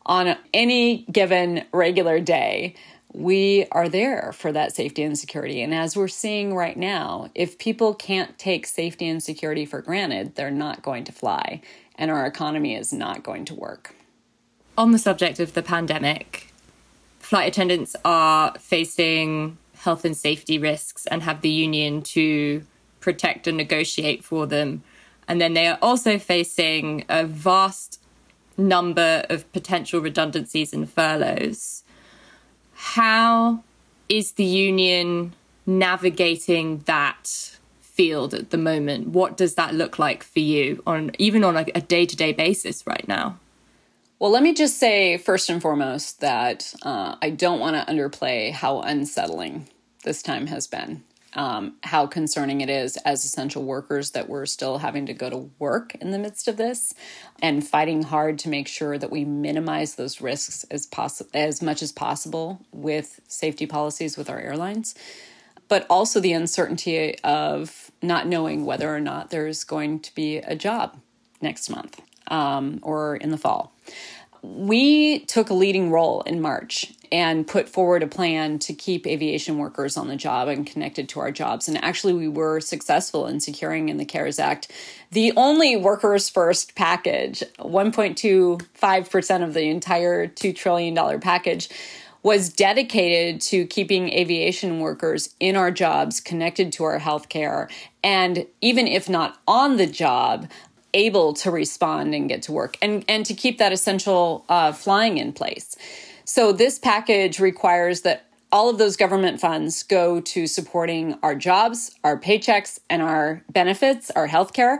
on 0.06 0.36
any 0.52 1.04
given 1.10 1.64
regular 1.72 2.20
day, 2.20 2.74
we 3.12 3.66
are 3.70 3.88
there 3.88 4.32
for 4.32 4.52
that 4.52 4.74
safety 4.74 5.02
and 5.02 5.18
security. 5.18 5.62
And 5.62 5.74
as 5.74 5.96
we're 5.96 6.08
seeing 6.08 6.54
right 6.54 6.76
now, 6.76 7.30
if 7.34 7.58
people 7.58 7.94
can't 7.94 8.36
take 8.38 8.66
safety 8.66 9.08
and 9.08 9.22
security 9.22 9.64
for 9.64 9.80
granted, 9.80 10.34
they're 10.34 10.50
not 10.50 10.82
going 10.82 11.04
to 11.04 11.12
fly, 11.12 11.60
and 11.96 12.10
our 12.10 12.26
economy 12.26 12.74
is 12.74 12.92
not 12.92 13.22
going 13.22 13.44
to 13.46 13.54
work. 13.54 13.94
On 14.76 14.90
the 14.90 14.98
subject 14.98 15.38
of 15.38 15.54
the 15.54 15.62
pandemic, 15.62 16.52
flight 17.20 17.48
attendants 17.48 17.94
are 18.04 18.52
facing 18.58 19.58
health 19.84 20.04
and 20.04 20.16
safety 20.16 20.58
risks 20.58 21.06
and 21.06 21.22
have 21.22 21.40
the 21.40 21.50
union 21.50 22.02
to 22.02 22.64
protect 23.00 23.46
and 23.46 23.56
negotiate 23.56 24.24
for 24.24 24.46
them. 24.46 24.82
And 25.28 25.40
then 25.40 25.54
they 25.54 25.66
are 25.68 25.78
also 25.80 26.18
facing 26.18 27.04
a 27.08 27.24
vast 27.24 28.00
number 28.56 29.24
of 29.30 29.50
potential 29.52 30.00
redundancies 30.00 30.72
and 30.72 30.90
furloughs 30.90 31.84
how 32.74 33.62
is 34.08 34.32
the 34.32 34.44
union 34.44 35.34
navigating 35.64 36.78
that 36.80 37.56
field 37.80 38.34
at 38.34 38.50
the 38.50 38.58
moment? 38.58 39.08
What 39.08 39.36
does 39.36 39.54
that 39.54 39.74
look 39.74 39.98
like 39.98 40.22
for 40.22 40.40
you 40.40 40.82
on 40.86 41.12
even 41.18 41.44
on 41.44 41.56
a 41.56 41.80
day 41.80 42.04
to 42.04 42.16
day 42.16 42.32
basis 42.32 42.86
right 42.86 43.06
now? 43.08 43.38
Well, 44.18 44.30
let 44.30 44.42
me 44.42 44.54
just 44.54 44.78
say 44.78 45.16
first 45.16 45.48
and 45.50 45.60
foremost 45.60 46.20
that 46.20 46.74
uh, 46.82 47.16
I 47.20 47.30
don't 47.30 47.60
want 47.60 47.76
to 47.76 47.92
underplay 47.92 48.52
how 48.52 48.80
unsettling 48.80 49.68
this 50.04 50.22
time 50.22 50.46
has 50.46 50.66
been 50.66 51.02
um, 51.34 51.74
how 51.82 52.06
concerning 52.06 52.60
it 52.60 52.70
is 52.70 52.96
as 52.98 53.24
essential 53.24 53.64
workers 53.64 54.12
that 54.12 54.28
we're 54.28 54.46
still 54.46 54.78
having 54.78 55.06
to 55.06 55.12
go 55.12 55.28
to 55.28 55.50
work 55.58 55.94
in 55.96 56.12
the 56.12 56.18
midst 56.18 56.46
of 56.46 56.56
this 56.56 56.94
and 57.42 57.66
fighting 57.66 58.04
hard 58.04 58.38
to 58.38 58.48
make 58.48 58.68
sure 58.68 58.96
that 58.98 59.10
we 59.10 59.24
minimize 59.24 59.96
those 59.96 60.20
risks 60.20 60.64
as 60.70 60.86
possible 60.86 61.30
as 61.34 61.60
much 61.60 61.82
as 61.82 61.90
possible 61.90 62.60
with 62.70 63.20
safety 63.26 63.66
policies 63.66 64.16
with 64.16 64.30
our 64.30 64.38
airlines 64.38 64.94
but 65.68 65.86
also 65.88 66.20
the 66.20 66.32
uncertainty 66.32 67.18
of 67.20 67.90
not 68.02 68.26
knowing 68.26 68.64
whether 68.64 68.94
or 68.94 69.00
not 69.00 69.30
there's 69.30 69.64
going 69.64 70.00
to 70.00 70.14
be 70.14 70.36
a 70.38 70.54
job 70.54 70.96
next 71.40 71.70
month 71.70 72.00
um, 72.28 72.78
or 72.82 73.16
in 73.16 73.30
the 73.30 73.38
fall. 73.38 73.72
We 74.42 75.20
took 75.20 75.50
a 75.50 75.54
leading 75.54 75.90
role 75.90 76.20
in 76.22 76.40
March 76.40 76.92
and 77.14 77.46
put 77.46 77.68
forward 77.68 78.02
a 78.02 78.08
plan 78.08 78.58
to 78.58 78.74
keep 78.74 79.06
aviation 79.06 79.56
workers 79.56 79.96
on 79.96 80.08
the 80.08 80.16
job 80.16 80.48
and 80.48 80.66
connected 80.66 81.08
to 81.08 81.20
our 81.20 81.30
jobs. 81.30 81.68
And 81.68 81.82
actually, 81.84 82.12
we 82.12 82.26
were 82.26 82.58
successful 82.58 83.28
in 83.28 83.38
securing 83.38 83.88
in 83.88 83.98
the 83.98 84.04
CARES 84.04 84.40
Act 84.40 84.68
the 85.12 85.32
only 85.36 85.76
workers 85.76 86.28
first 86.28 86.74
package, 86.74 87.44
1.25% 87.60 89.44
of 89.44 89.54
the 89.54 89.68
entire 89.68 90.26
$2 90.26 90.56
trillion 90.56 91.20
package. 91.20 91.68
Was 92.24 92.48
dedicated 92.48 93.42
to 93.42 93.66
keeping 93.66 94.08
aviation 94.08 94.80
workers 94.80 95.34
in 95.40 95.56
our 95.56 95.70
jobs, 95.70 96.20
connected 96.20 96.72
to 96.72 96.84
our 96.84 96.98
healthcare, 96.98 97.70
and 98.02 98.46
even 98.62 98.86
if 98.86 99.10
not 99.10 99.38
on 99.46 99.76
the 99.76 99.86
job, 99.86 100.48
able 100.94 101.34
to 101.34 101.50
respond 101.50 102.14
and 102.14 102.30
get 102.30 102.40
to 102.44 102.52
work 102.52 102.78
and, 102.80 103.04
and 103.08 103.26
to 103.26 103.34
keep 103.34 103.58
that 103.58 103.74
essential 103.74 104.46
uh, 104.48 104.72
flying 104.72 105.18
in 105.18 105.34
place. 105.34 105.76
So, 106.24 106.52
this 106.52 106.78
package 106.78 107.38
requires 107.38 108.02
that 108.02 108.26
all 108.50 108.70
of 108.70 108.78
those 108.78 108.96
government 108.96 109.40
funds 109.40 109.82
go 109.82 110.20
to 110.20 110.46
supporting 110.46 111.18
our 111.22 111.34
jobs, 111.34 111.94
our 112.04 112.18
paychecks, 112.18 112.78
and 112.88 113.02
our 113.02 113.42
benefits, 113.50 114.10
our 114.12 114.28
healthcare. 114.28 114.78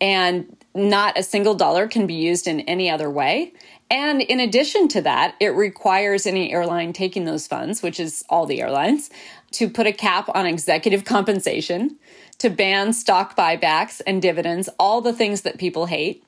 And 0.00 0.56
not 0.74 1.18
a 1.18 1.22
single 1.22 1.54
dollar 1.54 1.88
can 1.88 2.06
be 2.06 2.14
used 2.14 2.46
in 2.46 2.60
any 2.60 2.88
other 2.88 3.10
way. 3.10 3.52
And 3.90 4.22
in 4.22 4.38
addition 4.38 4.86
to 4.88 5.02
that, 5.02 5.34
it 5.40 5.48
requires 5.48 6.26
any 6.26 6.52
airline 6.52 6.92
taking 6.92 7.24
those 7.24 7.48
funds, 7.48 7.82
which 7.82 7.98
is 7.98 8.24
all 8.30 8.46
the 8.46 8.60
airlines, 8.60 9.10
to 9.52 9.68
put 9.68 9.88
a 9.88 9.92
cap 9.92 10.30
on 10.32 10.46
executive 10.46 11.04
compensation, 11.04 11.96
to 12.38 12.48
ban 12.48 12.92
stock 12.92 13.36
buybacks 13.36 14.00
and 14.06 14.22
dividends, 14.22 14.68
all 14.78 15.00
the 15.00 15.12
things 15.12 15.42
that 15.42 15.58
people 15.58 15.86
hate. 15.86 16.22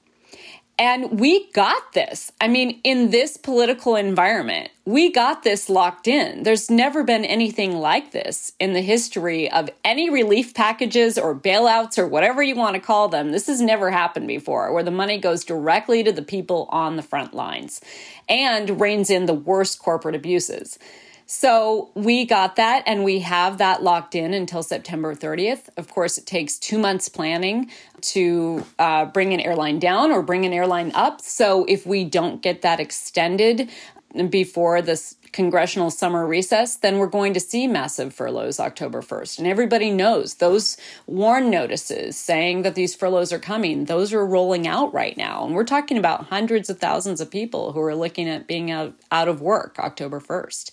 And 0.79 1.21
we 1.21 1.51
got 1.53 1.93
this. 1.93 2.33
I 2.41 2.49
mean, 2.49 2.81
in 2.83 3.11
this 3.11 3.37
political 3.37 3.95
environment, 3.95 4.71
we 4.85 5.13
got 5.13 5.43
this 5.43 5.69
locked 5.69 6.09
in. 6.09 6.43
There's 6.43 6.71
never 6.71 7.05
been 7.05 7.25
anything 7.25 7.77
like 7.77 8.13
this 8.13 8.53
in 8.59 8.73
the 8.73 8.81
history 8.81 9.51
of 9.51 9.71
any 9.85 10.11
relief 10.11 10.55
packages 10.55 11.19
or 11.19 11.39
bailouts 11.39 11.99
or 11.99 12.09
whatever 12.09 12.43
you 12.43 12.57
want 12.57 12.75
to 12.75 12.81
call 12.81 13.09
them. 13.09 13.31
This 13.31 13.47
has 13.47 13.61
never 13.61 13.91
happened 13.91 14.27
before, 14.27 14.73
where 14.73 14.83
the 14.83 14.91
money 14.91 15.19
goes 15.19 15.45
directly 15.45 16.03
to 16.03 16.11
the 16.11 16.23
people 16.23 16.67
on 16.71 16.97
the 16.97 17.03
front 17.03 17.35
lines 17.35 17.81
and 18.29 18.81
reins 18.81 19.11
in 19.11 19.27
the 19.27 19.35
worst 19.35 19.79
corporate 19.79 20.17
abuses. 20.17 20.79
So 21.35 21.91
we 21.95 22.27
got 22.27 22.57
that 22.57 22.83
and 22.85 23.05
we 23.05 23.21
have 23.21 23.57
that 23.57 23.83
locked 23.83 24.15
in 24.15 24.35
until 24.35 24.63
September 24.63 25.15
30th. 25.15 25.71
Of 25.79 25.89
course, 25.89 26.19
it 26.19 26.27
takes 26.27 26.59
two 26.59 26.77
months 26.77 27.09
planning 27.09 27.71
to 28.03 28.67
uh, 28.79 29.07
bring 29.07 29.33
an 29.33 29.41
airline 29.41 29.79
down 29.79 30.13
or 30.13 30.23
bring 30.23 30.45
an 30.45 30.53
airline 30.53 30.93
up. 30.95 31.23
So 31.23 31.65
if 31.65 31.87
we 31.87 32.05
don't 32.05 32.43
get 32.43 32.61
that 32.61 32.81
extended 32.81 33.71
before 34.29 34.83
this 34.83 35.17
congressional 35.33 35.91
summer 35.91 36.27
recess, 36.27 36.77
then 36.77 36.99
we're 36.99 37.07
going 37.07 37.33
to 37.33 37.41
see 37.41 37.67
massive 37.67 38.15
furloughs 38.15 38.61
October 38.61 39.01
1st. 39.01 39.39
And 39.39 39.47
everybody 39.47 39.91
knows 39.91 40.35
those 40.35 40.77
warn 41.07 41.51
notices 41.51 42.17
saying 42.17 42.63
that 42.63 42.75
these 42.75 42.95
furloughs 42.95 43.33
are 43.33 43.39
coming, 43.39 43.87
those 43.87 44.13
are 44.13 44.27
rolling 44.27 44.69
out 44.69 44.93
right 44.93 45.17
now. 45.17 45.45
And 45.45 45.55
we're 45.55 45.65
talking 45.65 45.97
about 45.97 46.27
hundreds 46.27 46.69
of 46.69 46.79
thousands 46.79 47.21
of 47.21 47.31
people 47.31 47.73
who 47.73 47.81
are 47.81 47.95
looking 47.95 48.29
at 48.29 48.47
being 48.47 48.71
out, 48.71 48.95
out 49.11 49.29
of 49.29 49.41
work 49.41 49.79
October 49.79 50.21
1st. 50.21 50.71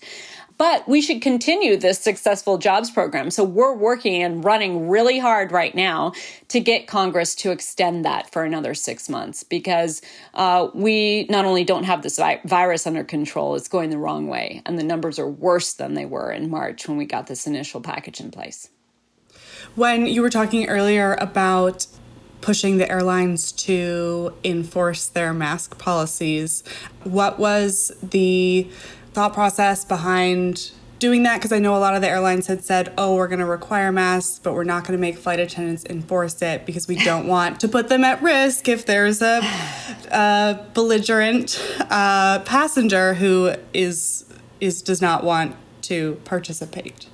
But 0.60 0.86
we 0.86 1.00
should 1.00 1.22
continue 1.22 1.78
this 1.78 1.98
successful 1.98 2.58
jobs 2.58 2.90
program. 2.90 3.30
So 3.30 3.42
we're 3.42 3.72
working 3.74 4.22
and 4.22 4.44
running 4.44 4.90
really 4.90 5.18
hard 5.18 5.52
right 5.52 5.74
now 5.74 6.12
to 6.48 6.60
get 6.60 6.86
Congress 6.86 7.34
to 7.36 7.50
extend 7.50 8.04
that 8.04 8.30
for 8.30 8.44
another 8.44 8.74
six 8.74 9.08
months 9.08 9.42
because 9.42 10.02
uh, 10.34 10.68
we 10.74 11.24
not 11.30 11.46
only 11.46 11.64
don't 11.64 11.84
have 11.84 12.02
this 12.02 12.18
vi- 12.18 12.42
virus 12.44 12.86
under 12.86 13.02
control, 13.02 13.54
it's 13.54 13.68
going 13.68 13.88
the 13.88 13.96
wrong 13.96 14.26
way. 14.26 14.60
And 14.66 14.78
the 14.78 14.82
numbers 14.82 15.18
are 15.18 15.26
worse 15.26 15.72
than 15.72 15.94
they 15.94 16.04
were 16.04 16.30
in 16.30 16.50
March 16.50 16.86
when 16.86 16.98
we 16.98 17.06
got 17.06 17.26
this 17.26 17.46
initial 17.46 17.80
package 17.80 18.20
in 18.20 18.30
place. 18.30 18.68
When 19.76 20.04
you 20.04 20.20
were 20.20 20.28
talking 20.28 20.68
earlier 20.68 21.14
about 21.22 21.86
pushing 22.42 22.76
the 22.76 22.90
airlines 22.90 23.52
to 23.52 24.34
enforce 24.44 25.06
their 25.06 25.32
mask 25.32 25.78
policies, 25.78 26.64
what 27.04 27.38
was 27.38 27.92
the 28.02 28.70
thought 29.20 29.34
process 29.34 29.84
behind 29.84 30.70
doing 30.98 31.24
that 31.24 31.36
because 31.36 31.52
I 31.52 31.58
know 31.58 31.76
a 31.76 31.78
lot 31.78 31.94
of 31.94 32.00
the 32.00 32.08
airlines 32.08 32.46
had 32.46 32.64
said, 32.64 32.90
oh, 32.96 33.16
we're 33.16 33.28
going 33.28 33.40
to 33.40 33.44
require 33.44 33.92
masks, 33.92 34.38
but 34.38 34.54
we're 34.54 34.64
not 34.64 34.84
going 34.84 34.96
to 34.96 35.00
make 35.00 35.18
flight 35.18 35.38
attendants 35.38 35.84
enforce 35.84 36.40
it 36.40 36.64
because 36.64 36.88
we 36.88 36.96
don't 36.96 37.26
want 37.36 37.60
to 37.60 37.68
put 37.68 37.90
them 37.90 38.02
at 38.02 38.22
risk 38.22 38.66
if 38.66 38.86
there's 38.86 39.20
a, 39.20 39.42
a 40.10 40.66
belligerent 40.72 41.62
uh, 41.90 42.38
passenger 42.46 43.12
who 43.12 43.54
is 43.74 44.24
is 44.58 44.80
does 44.80 45.02
not 45.02 45.22
want 45.22 45.54
to 45.82 46.14
participate. 46.24 47.06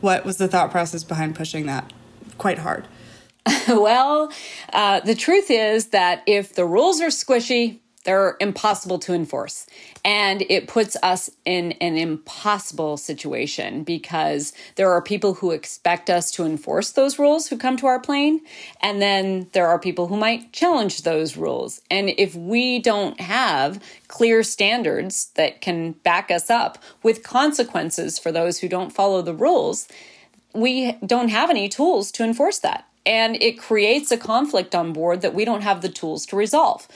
What 0.00 0.24
was 0.24 0.38
the 0.38 0.48
thought 0.48 0.70
process 0.70 1.04
behind 1.04 1.34
pushing 1.34 1.66
that 1.66 1.92
quite 2.38 2.60
hard? 2.60 2.88
well, 3.68 4.32
uh, 4.72 5.00
the 5.00 5.14
truth 5.14 5.50
is 5.50 5.88
that 5.88 6.22
if 6.24 6.54
the 6.54 6.64
rules 6.64 7.02
are 7.02 7.08
squishy, 7.08 7.80
they're 8.04 8.36
impossible 8.40 8.98
to 9.00 9.12
enforce. 9.12 9.66
And 10.04 10.42
it 10.48 10.66
puts 10.66 10.96
us 11.02 11.28
in 11.44 11.72
an 11.72 11.96
impossible 11.96 12.96
situation 12.96 13.84
because 13.84 14.54
there 14.76 14.90
are 14.90 15.02
people 15.02 15.34
who 15.34 15.50
expect 15.50 16.08
us 16.08 16.30
to 16.32 16.44
enforce 16.44 16.92
those 16.92 17.18
rules 17.18 17.48
who 17.48 17.58
come 17.58 17.76
to 17.76 17.86
our 17.86 18.00
plane. 18.00 18.40
And 18.80 19.02
then 19.02 19.48
there 19.52 19.68
are 19.68 19.78
people 19.78 20.06
who 20.06 20.16
might 20.16 20.52
challenge 20.52 21.02
those 21.02 21.36
rules. 21.36 21.82
And 21.90 22.10
if 22.16 22.34
we 22.34 22.78
don't 22.78 23.20
have 23.20 23.82
clear 24.08 24.42
standards 24.42 25.26
that 25.34 25.60
can 25.60 25.92
back 25.92 26.30
us 26.30 26.48
up 26.48 26.78
with 27.02 27.22
consequences 27.22 28.18
for 28.18 28.32
those 28.32 28.58
who 28.58 28.68
don't 28.68 28.94
follow 28.94 29.20
the 29.20 29.34
rules, 29.34 29.88
we 30.54 30.92
don't 31.04 31.28
have 31.28 31.50
any 31.50 31.68
tools 31.68 32.10
to 32.12 32.24
enforce 32.24 32.58
that. 32.60 32.86
And 33.04 33.36
it 33.42 33.58
creates 33.58 34.10
a 34.10 34.16
conflict 34.16 34.74
on 34.74 34.92
board 34.92 35.20
that 35.20 35.34
we 35.34 35.44
don't 35.44 35.62
have 35.62 35.82
the 35.82 35.88
tools 35.88 36.26
to 36.26 36.36
resolve. 36.36 36.88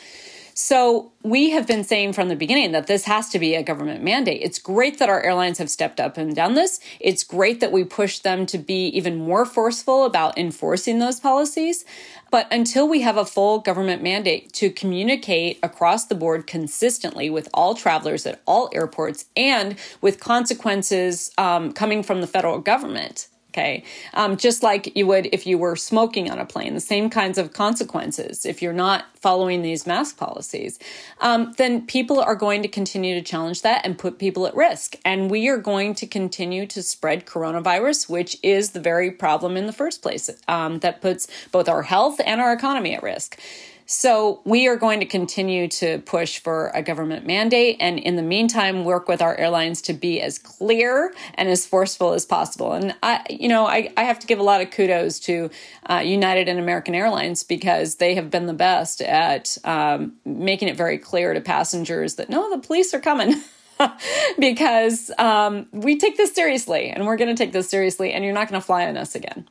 So 0.57 1.11
we 1.25 1.51
have 1.51 1.67
been 1.67 1.83
saying 1.83 2.13
from 2.13 2.29
the 2.29 2.37
beginning 2.37 2.71
that 2.73 2.87
this 2.87 3.07
has 3.07 3.29
to 3.31 3.41
be 3.41 3.57
a 3.57 3.63
government 3.65 4.05
mandate. 4.05 4.41
It's 4.41 4.61
great 4.61 5.01
that 5.01 5.09
our 5.09 5.21
airlines 5.21 5.59
have 5.59 5.69
stepped 5.69 5.99
up 5.99 6.17
and 6.17 6.35
done 6.35 6.55
this. 6.55 6.79
It's 7.01 7.25
great 7.25 7.59
that 7.59 7.73
we 7.73 7.83
push 7.83 8.21
them 8.21 8.47
to 8.47 8.59
be 8.59 8.87
even 8.89 9.17
more 9.17 9.45
forceful 9.47 10.05
about 10.05 10.39
enforcing 10.39 11.01
those 11.01 11.19
policies. 11.19 11.85
But 12.31 12.47
until 12.53 12.89
we 12.89 13.01
have 13.01 13.17
a 13.17 13.25
full 13.25 13.59
government 13.59 14.01
mandate 14.01 14.53
to 14.55 14.71
communicate 14.71 15.59
across 15.61 16.07
the 16.07 16.15
board 16.15 16.47
consistently 16.47 17.29
with 17.31 17.49
all 17.53 17.75
travelers 17.75 18.25
at 18.25 18.41
all 18.47 18.71
airports 18.73 19.25
and 19.37 19.75
with 20.01 20.21
consequences 20.21 21.33
um, 21.37 21.73
coming 21.73 22.05
from 22.05 22.21
the 22.21 22.29
federal 22.29 22.61
government, 22.61 23.27
Okay. 23.55 23.85
Um, 24.15 24.37
just 24.37 24.65
like 24.65 24.97
you 24.97 25.07
would 25.07 25.29
if 25.33 25.47
you 25.47 25.59
were 25.59 25.77
smoking 25.77 26.29
on 26.29 26.41
a 26.41 26.45
plane, 26.45 26.75
the 26.75 26.81
same 26.81 27.09
kinds 27.09 27.39
of 27.39 27.53
consequences 27.53 28.45
if 28.45 28.61
you're 28.61 28.73
not 28.73 29.05
following 29.15 29.63
these 29.63 29.87
mask 29.87 30.17
policies, 30.17 30.81
um, 31.21 31.53
then 31.57 31.87
people 31.87 32.19
are 32.19 32.35
going 32.35 32.63
to 32.63 32.69
continue 32.69 33.15
to 33.15 33.23
challenge 33.23 33.63
that 33.63 33.87
and 33.87 33.97
put 33.97 34.19
people 34.19 34.49
at 34.49 34.57
risk. 34.57 34.97
And 35.05 35.31
we 35.31 35.49
are 35.49 35.57
going 35.57 35.95
to 35.95 36.07
continue 36.07 36.67
to 36.67 36.83
spread 36.83 37.27
coronavirus, 37.27 38.09
which 38.09 38.37
is 38.43 38.73
the 38.73 38.81
very 38.81 39.13
problem 39.13 39.57
in 39.57 39.67
the 39.67 39.73
first 39.73 40.03
place 40.03 40.29
um, 40.49 40.81
that 40.81 41.01
puts 41.01 41.29
both 41.53 41.69
our 41.69 41.83
health 41.83 42.21
and 42.27 42.41
our 42.41 42.53
economy 42.53 42.97
at 42.97 43.05
risk. 43.05 43.39
So 43.87 44.41
we 44.45 44.67
are 44.67 44.77
going 44.77 45.01
to 45.01 45.07
continue 45.07 45.69
to 45.69 45.99
push 45.99 46.39
for 46.39 46.71
a 46.75 46.83
government 46.83 47.27
mandate 47.27 47.77
and 47.81 47.99
in 47.99 48.17
the 48.17 48.23
meantime 48.23 48.85
work 48.85 49.09
with 49.09 49.21
our 49.21 49.37
airlines 49.37 49.83
to 49.83 49.93
be 49.93 50.23
as 50.23 50.39
clear 50.39 51.13
and 51.35 51.49
as 51.49 51.67
forceful 51.67 52.15
as 52.15 52.25
possible. 52.25 52.73
And 52.73 52.95
I 53.03 53.25
you 53.29 53.49
know, 53.49 53.67
I, 53.67 53.93
I 53.97 54.05
have 54.05 54.19
to 54.21 54.27
give 54.27 54.39
a 54.39 54.43
lot 54.43 54.63
of 54.63 54.71
kudos 54.71 55.21
to 55.21 55.51
uh, 55.91 55.99
United 55.99 56.49
and 56.49 56.59
American 56.59 56.95
Airlines 56.95 57.43
because 57.43 57.97
they 57.97 58.15
have 58.15 58.31
been 58.31 58.47
the 58.47 58.55
best 58.55 59.03
at 59.03 59.59
um, 59.65 60.15
making 60.25 60.69
it 60.69 60.77
very 60.77 60.97
clear 60.97 61.35
to 61.35 61.41
passengers 61.41 62.15
that 62.15 62.31
no, 62.31 62.51
the 62.51 62.67
police 62.67 62.95
are 62.95 63.01
coming. 63.01 63.35
because 64.39 65.11
um, 65.19 65.67
we 65.73 65.99
take 65.99 66.17
this 66.17 66.33
seriously 66.33 66.91
and 66.91 67.07
we're 67.07 67.17
going 67.17 67.35
to 67.35 67.37
take 67.37 67.53
this 67.53 67.69
seriously 67.69 68.13
and 68.13 68.25
you're 68.25 68.33
not 68.33 68.49
going 68.49 68.61
to 68.61 68.65
fly 68.65 68.87
on 68.87 68.97
us 68.97 69.17
again 69.17 69.49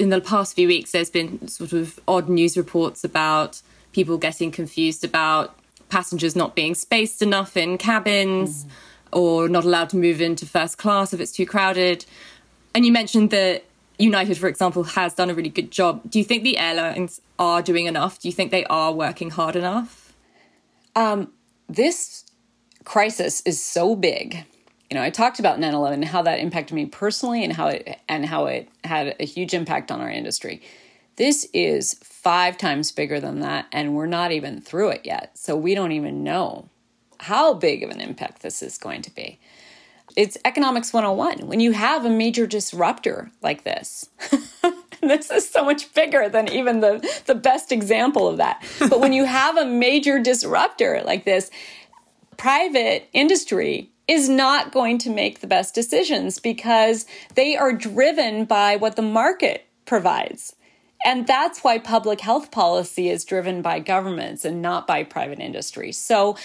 in 0.00 0.08
the 0.08 0.20
past 0.20 0.56
few 0.56 0.66
weeks, 0.66 0.92
there's 0.92 1.10
been 1.10 1.46
sort 1.46 1.74
of 1.74 2.00
odd 2.08 2.30
news 2.30 2.56
reports 2.56 3.04
about 3.04 3.60
people 3.92 4.16
getting 4.16 4.50
confused 4.50 5.04
about 5.04 5.54
passengers 5.90 6.34
not 6.34 6.54
being 6.54 6.74
spaced 6.74 7.20
enough 7.20 7.54
in 7.54 7.76
cabins 7.76 8.64
mm. 8.64 8.70
or 9.12 9.46
not 9.46 9.64
allowed 9.64 9.90
to 9.90 9.98
move 9.98 10.22
into 10.22 10.46
first 10.46 10.78
class 10.78 11.12
if 11.12 11.20
it's 11.20 11.32
too 11.32 11.44
crowded. 11.44 12.06
And 12.74 12.86
you 12.86 12.92
mentioned 12.92 13.28
that 13.30 13.64
United, 13.98 14.38
for 14.38 14.48
example, 14.48 14.84
has 14.84 15.12
done 15.12 15.28
a 15.28 15.34
really 15.34 15.50
good 15.50 15.70
job. 15.70 16.00
Do 16.08 16.18
you 16.18 16.24
think 16.24 16.44
the 16.44 16.56
airlines 16.56 17.20
are 17.38 17.60
doing 17.60 17.84
enough? 17.84 18.18
Do 18.20 18.28
you 18.28 18.32
think 18.32 18.50
they 18.50 18.64
are 18.64 18.92
working 18.92 19.28
hard 19.28 19.54
enough? 19.54 20.14
Um, 20.96 21.30
this 21.68 22.24
crisis 22.84 23.42
is 23.44 23.62
so 23.62 23.94
big 23.94 24.46
you 24.90 24.96
know, 24.96 25.02
I 25.02 25.10
talked 25.10 25.38
about 25.38 25.60
9/11 25.60 25.94
and 25.94 26.04
how 26.04 26.22
that 26.22 26.40
impacted 26.40 26.74
me 26.74 26.86
personally 26.86 27.44
and 27.44 27.52
how 27.52 27.68
it 27.68 28.00
and 28.08 28.26
how 28.26 28.46
it 28.46 28.68
had 28.84 29.16
a 29.20 29.24
huge 29.24 29.54
impact 29.54 29.90
on 29.90 30.00
our 30.00 30.10
industry. 30.10 30.60
This 31.16 31.46
is 31.52 31.94
5 32.02 32.56
times 32.56 32.90
bigger 32.92 33.20
than 33.20 33.40
that 33.40 33.66
and 33.72 33.94
we're 33.94 34.06
not 34.06 34.32
even 34.32 34.60
through 34.60 34.90
it 34.90 35.02
yet. 35.04 35.38
So 35.38 35.54
we 35.56 35.74
don't 35.74 35.92
even 35.92 36.24
know 36.24 36.68
how 37.20 37.54
big 37.54 37.82
of 37.82 37.90
an 37.90 38.00
impact 38.00 38.42
this 38.42 38.62
is 38.62 38.78
going 38.78 39.02
to 39.02 39.14
be. 39.14 39.38
It's 40.16 40.36
economics 40.44 40.92
101. 40.92 41.46
When 41.46 41.60
you 41.60 41.72
have 41.72 42.04
a 42.04 42.10
major 42.10 42.46
disruptor 42.46 43.30
like 43.42 43.62
this, 43.62 44.08
this 45.00 45.30
is 45.30 45.48
so 45.48 45.64
much 45.64 45.92
bigger 45.94 46.28
than 46.28 46.50
even 46.50 46.80
the, 46.80 47.22
the 47.26 47.34
best 47.34 47.70
example 47.70 48.26
of 48.26 48.38
that. 48.38 48.64
But 48.80 48.98
when 48.98 49.12
you 49.12 49.24
have 49.24 49.56
a 49.56 49.64
major 49.64 50.18
disruptor 50.18 51.02
like 51.04 51.24
this, 51.24 51.50
private 52.36 53.08
industry 53.12 53.90
is 54.10 54.28
not 54.28 54.72
going 54.72 54.98
to 54.98 55.08
make 55.08 55.38
the 55.38 55.46
best 55.46 55.72
decisions 55.72 56.40
because 56.40 57.06
they 57.36 57.56
are 57.56 57.72
driven 57.72 58.44
by 58.44 58.74
what 58.74 58.96
the 58.96 59.02
market 59.02 59.68
provides. 59.86 60.56
And 61.04 61.28
that's 61.28 61.62
why 61.62 61.78
public 61.78 62.20
health 62.20 62.50
policy 62.50 63.08
is 63.08 63.24
driven 63.24 63.62
by 63.62 63.78
governments 63.78 64.44
and 64.44 64.60
not 64.60 64.88
by 64.88 65.04
private 65.04 65.38
industry. 65.38 65.92
So 65.92 66.36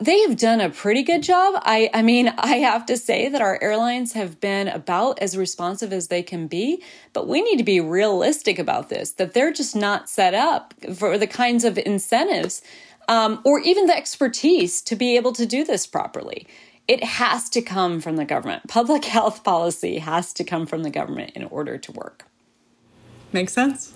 they 0.00 0.18
have 0.22 0.36
done 0.36 0.60
a 0.60 0.68
pretty 0.68 1.04
good 1.04 1.22
job. 1.22 1.62
I, 1.64 1.90
I 1.94 2.02
mean, 2.02 2.34
I 2.36 2.56
have 2.56 2.86
to 2.86 2.96
say 2.96 3.28
that 3.28 3.40
our 3.40 3.62
airlines 3.62 4.14
have 4.14 4.40
been 4.40 4.66
about 4.66 5.20
as 5.20 5.36
responsive 5.36 5.92
as 5.92 6.08
they 6.08 6.24
can 6.24 6.48
be, 6.48 6.82
but 7.12 7.28
we 7.28 7.40
need 7.40 7.58
to 7.58 7.64
be 7.64 7.80
realistic 7.80 8.58
about 8.58 8.88
this, 8.88 9.12
that 9.12 9.32
they're 9.32 9.52
just 9.52 9.76
not 9.76 10.08
set 10.08 10.34
up 10.34 10.74
for 10.96 11.16
the 11.16 11.28
kinds 11.28 11.64
of 11.64 11.78
incentives 11.78 12.62
um, 13.06 13.40
or 13.44 13.60
even 13.60 13.86
the 13.86 13.96
expertise 13.96 14.82
to 14.82 14.96
be 14.96 15.16
able 15.16 15.32
to 15.34 15.46
do 15.46 15.64
this 15.64 15.86
properly 15.86 16.48
it 16.90 17.04
has 17.04 17.48
to 17.48 17.62
come 17.62 18.00
from 18.00 18.16
the 18.16 18.24
government. 18.24 18.66
Public 18.66 19.04
health 19.16 19.44
policy 19.44 19.98
has 19.98 20.32
to 20.32 20.42
come 20.42 20.66
from 20.66 20.82
the 20.82 20.90
government 20.90 21.30
in 21.36 21.44
order 21.44 21.78
to 21.78 21.92
work. 21.92 22.26
Makes 23.32 23.52
sense. 23.52 23.92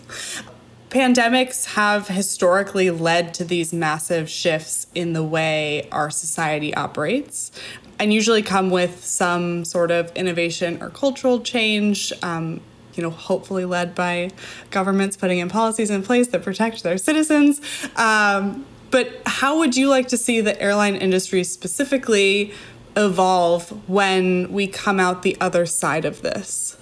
Pandemics 0.90 1.74
have 1.74 2.06
historically 2.06 2.92
led 2.92 3.34
to 3.34 3.44
these 3.44 3.72
massive 3.72 4.30
shifts 4.30 4.86
in 4.94 5.12
the 5.12 5.24
way 5.24 5.88
our 5.90 6.08
society 6.08 6.72
operates 6.72 7.50
and 7.98 8.14
usually 8.14 8.42
come 8.42 8.70
with 8.70 9.04
some 9.04 9.64
sort 9.64 9.90
of 9.90 10.12
innovation 10.14 10.80
or 10.80 10.88
cultural 10.88 11.40
change. 11.40 12.12
Um, 12.22 12.60
you 12.94 13.02
know, 13.02 13.10
hopefully 13.10 13.64
led 13.64 13.96
by 13.96 14.30
governments 14.70 15.16
putting 15.16 15.40
in 15.40 15.48
policies 15.48 15.90
in 15.90 16.04
place 16.04 16.28
that 16.28 16.44
protect 16.44 16.84
their 16.84 16.96
citizens. 16.96 17.60
Um, 17.96 18.64
but 18.92 19.20
how 19.26 19.58
would 19.58 19.76
you 19.76 19.88
like 19.88 20.06
to 20.08 20.16
see 20.16 20.40
the 20.40 20.60
airline 20.62 20.94
industry 20.94 21.42
specifically 21.42 22.54
evolve 22.96 23.88
when 23.88 24.52
we 24.52 24.66
come 24.66 25.00
out 25.00 25.22
the 25.22 25.36
other 25.40 25.66
side 25.66 26.04
of 26.04 26.22
this? 26.22 26.76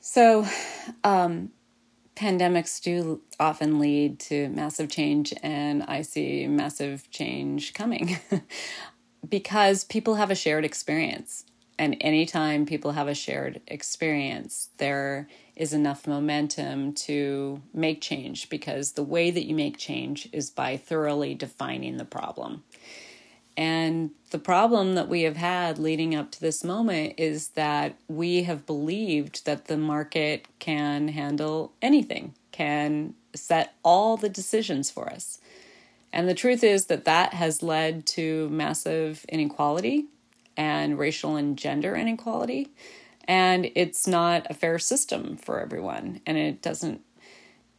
So, 0.00 0.46
um, 1.04 1.50
pandemics 2.16 2.82
do 2.82 3.20
often 3.38 3.78
lead 3.78 4.18
to 4.18 4.48
massive 4.48 4.90
change, 4.90 5.32
and 5.42 5.82
I 5.84 6.02
see 6.02 6.46
massive 6.46 7.10
change 7.10 7.72
coming 7.74 8.18
because 9.28 9.84
people 9.84 10.16
have 10.16 10.30
a 10.30 10.34
shared 10.34 10.64
experience. 10.64 11.44
And 11.78 11.96
anytime 12.00 12.66
people 12.66 12.92
have 12.92 13.06
a 13.06 13.14
shared 13.14 13.60
experience, 13.68 14.70
there 14.78 15.28
is 15.54 15.72
enough 15.72 16.08
momentum 16.08 16.92
to 16.92 17.62
make 17.72 18.00
change 18.00 18.48
because 18.48 18.92
the 18.92 19.04
way 19.04 19.30
that 19.30 19.46
you 19.46 19.54
make 19.54 19.78
change 19.78 20.28
is 20.32 20.50
by 20.50 20.76
thoroughly 20.76 21.34
defining 21.36 21.96
the 21.96 22.04
problem. 22.04 22.64
And 23.58 24.12
the 24.30 24.38
problem 24.40 24.94
that 24.96 25.08
we 25.08 25.24
have 25.24 25.36
had 25.38 25.78
leading 25.78 26.14
up 26.14 26.30
to 26.32 26.40
this 26.40 26.64
moment 26.64 27.16
is 27.18 27.50
that 27.50 27.96
we 28.08 28.44
have 28.44 28.66
believed 28.66 29.46
that 29.46 29.66
the 29.66 29.76
market 29.78 30.46
can 30.60 31.08
handle 31.08 31.72
anything, 31.82 32.34
can 32.52 33.14
set 33.34 33.74
all 33.84 34.16
the 34.16 34.30
decisions 34.30 34.90
for 34.90 35.10
us. 35.10 35.40
And 36.12 36.28
the 36.28 36.34
truth 36.34 36.64
is 36.64 36.86
that 36.86 37.06
that 37.06 37.34
has 37.34 37.62
led 37.62 38.06
to 38.08 38.48
massive 38.50 39.26
inequality 39.28 40.06
and 40.56 40.98
racial 40.98 41.36
and 41.36 41.58
gender 41.58 41.96
inequality. 41.96 42.68
and 43.26 43.70
it's 43.76 44.06
not 44.08 44.46
a 44.50 44.54
fair 44.54 44.78
system 44.78 45.36
for 45.36 45.60
everyone 45.60 46.20
and 46.26 46.38
it 46.38 46.62
doesn't 46.62 47.02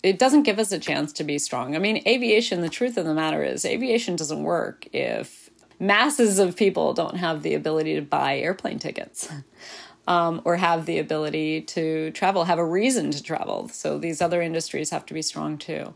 it 0.04 0.20
doesn't 0.20 0.44
give 0.44 0.60
us 0.60 0.72
a 0.72 0.80
chance 0.80 1.14
to 1.14 1.26
be 1.26 1.40
strong. 1.40 1.76
I 1.76 1.80
mean, 1.80 2.04
aviation, 2.08 2.62
the 2.62 2.70
truth 2.70 2.98
of 2.98 3.06
the 3.06 3.14
matter 3.14 3.44
is, 3.44 3.66
aviation 3.66 4.16
doesn't 4.16 4.44
work 4.44 4.88
if 4.94 5.49
masses 5.80 6.40
of 6.40 6.56
people 6.56 6.94
don't 6.94 7.18
have 7.18 7.42
the 7.42 7.54
ability 7.54 7.96
to 7.96 8.02
buy 8.02 8.38
airplane 8.38 8.80
tickets 8.80 9.30
um, 10.08 10.42
or 10.44 10.58
have 10.58 10.86
the 10.86 11.00
ability 11.00 11.62
to 11.62 12.12
travel, 12.12 12.44
have 12.46 12.60
a 12.60 12.66
reason 12.66 13.12
to 13.12 13.24
travel. 13.24 13.70
So 13.70 13.98
these 13.98 14.22
other 14.22 14.42
industries 14.42 14.90
have 14.90 15.06
to 15.08 15.14
be 15.14 15.22
strong 15.22 15.58
too. 15.58 15.94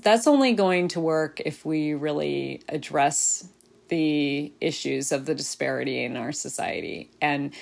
That's 0.00 0.26
only 0.26 0.52
going 0.52 0.88
to 0.88 1.00
work 1.00 1.40
if 1.44 1.64
we 1.64 1.94
really 1.94 2.62
address 2.68 3.48
the 3.88 4.52
issues 4.60 5.10
of 5.10 5.26
the 5.26 5.34
disparity 5.34 6.04
in 6.04 6.16
our 6.16 6.30
society. 6.30 7.10
And 7.20 7.52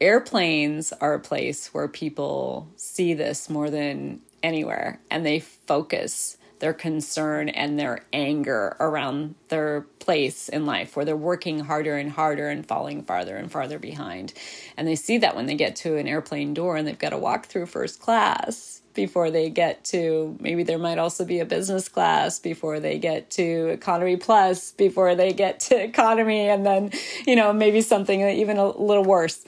airplanes 0.00 0.92
are 0.92 1.14
a 1.14 1.20
place 1.20 1.72
where 1.72 1.88
people 1.88 2.68
see 2.76 3.14
this 3.14 3.48
more 3.48 3.70
than 3.70 4.20
anywhere 4.42 5.00
and 5.10 5.24
they 5.24 5.40
focus 5.40 6.36
their 6.64 6.72
concern 6.72 7.50
and 7.50 7.78
their 7.78 8.00
anger 8.10 8.74
around 8.80 9.34
their 9.48 9.82
place 9.98 10.48
in 10.48 10.64
life 10.64 10.96
where 10.96 11.04
they're 11.04 11.14
working 11.14 11.58
harder 11.58 11.98
and 11.98 12.10
harder 12.10 12.48
and 12.48 12.64
falling 12.64 13.02
farther 13.02 13.36
and 13.36 13.52
farther 13.52 13.78
behind. 13.78 14.32
And 14.74 14.88
they 14.88 14.94
see 14.94 15.18
that 15.18 15.36
when 15.36 15.44
they 15.44 15.56
get 15.56 15.76
to 15.76 15.98
an 15.98 16.08
airplane 16.08 16.54
door 16.54 16.78
and 16.78 16.88
they've 16.88 16.98
got 16.98 17.10
to 17.10 17.18
walk 17.18 17.44
through 17.44 17.66
first 17.66 18.00
class 18.00 18.80
before 18.94 19.30
they 19.30 19.50
get 19.50 19.84
to 19.84 20.38
maybe 20.40 20.62
there 20.62 20.78
might 20.78 20.96
also 20.96 21.26
be 21.26 21.38
a 21.38 21.44
business 21.44 21.86
class 21.86 22.38
before 22.38 22.80
they 22.80 22.98
get 22.98 23.28
to 23.32 23.68
economy 23.68 24.16
plus 24.16 24.72
before 24.72 25.14
they 25.14 25.34
get 25.34 25.60
to 25.60 25.78
economy 25.78 26.48
and 26.48 26.64
then 26.64 26.90
you 27.26 27.36
know 27.36 27.52
maybe 27.52 27.82
something 27.82 28.22
even 28.22 28.56
a 28.56 28.68
little 28.68 29.04
worse 29.04 29.44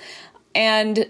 and 0.55 1.09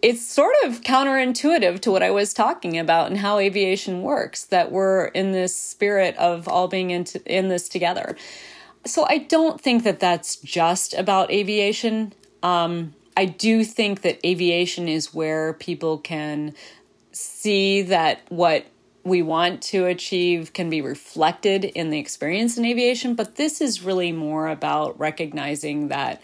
it's 0.00 0.24
sort 0.24 0.54
of 0.64 0.82
counterintuitive 0.82 1.80
to 1.80 1.90
what 1.90 2.02
I 2.02 2.10
was 2.10 2.32
talking 2.32 2.78
about 2.78 3.08
and 3.08 3.18
how 3.18 3.38
aviation 3.38 4.02
works 4.02 4.44
that 4.44 4.70
we're 4.70 5.06
in 5.06 5.32
this 5.32 5.56
spirit 5.56 6.16
of 6.16 6.46
all 6.46 6.68
being 6.68 6.90
into, 6.90 7.20
in 7.26 7.48
this 7.48 7.68
together. 7.68 8.16
So 8.84 9.04
I 9.08 9.18
don't 9.18 9.60
think 9.60 9.82
that 9.84 9.98
that's 9.98 10.36
just 10.36 10.94
about 10.94 11.32
aviation. 11.32 12.12
Um, 12.42 12.94
I 13.16 13.24
do 13.24 13.64
think 13.64 14.02
that 14.02 14.24
aviation 14.24 14.88
is 14.88 15.12
where 15.12 15.54
people 15.54 15.98
can 15.98 16.54
see 17.10 17.82
that 17.82 18.20
what 18.28 18.66
we 19.02 19.22
want 19.22 19.62
to 19.62 19.86
achieve 19.86 20.52
can 20.52 20.70
be 20.70 20.80
reflected 20.80 21.64
in 21.64 21.90
the 21.90 21.98
experience 21.98 22.56
in 22.56 22.64
aviation, 22.64 23.14
but 23.14 23.34
this 23.34 23.60
is 23.60 23.82
really 23.82 24.12
more 24.12 24.46
about 24.46 24.98
recognizing 25.00 25.88
that 25.88 26.20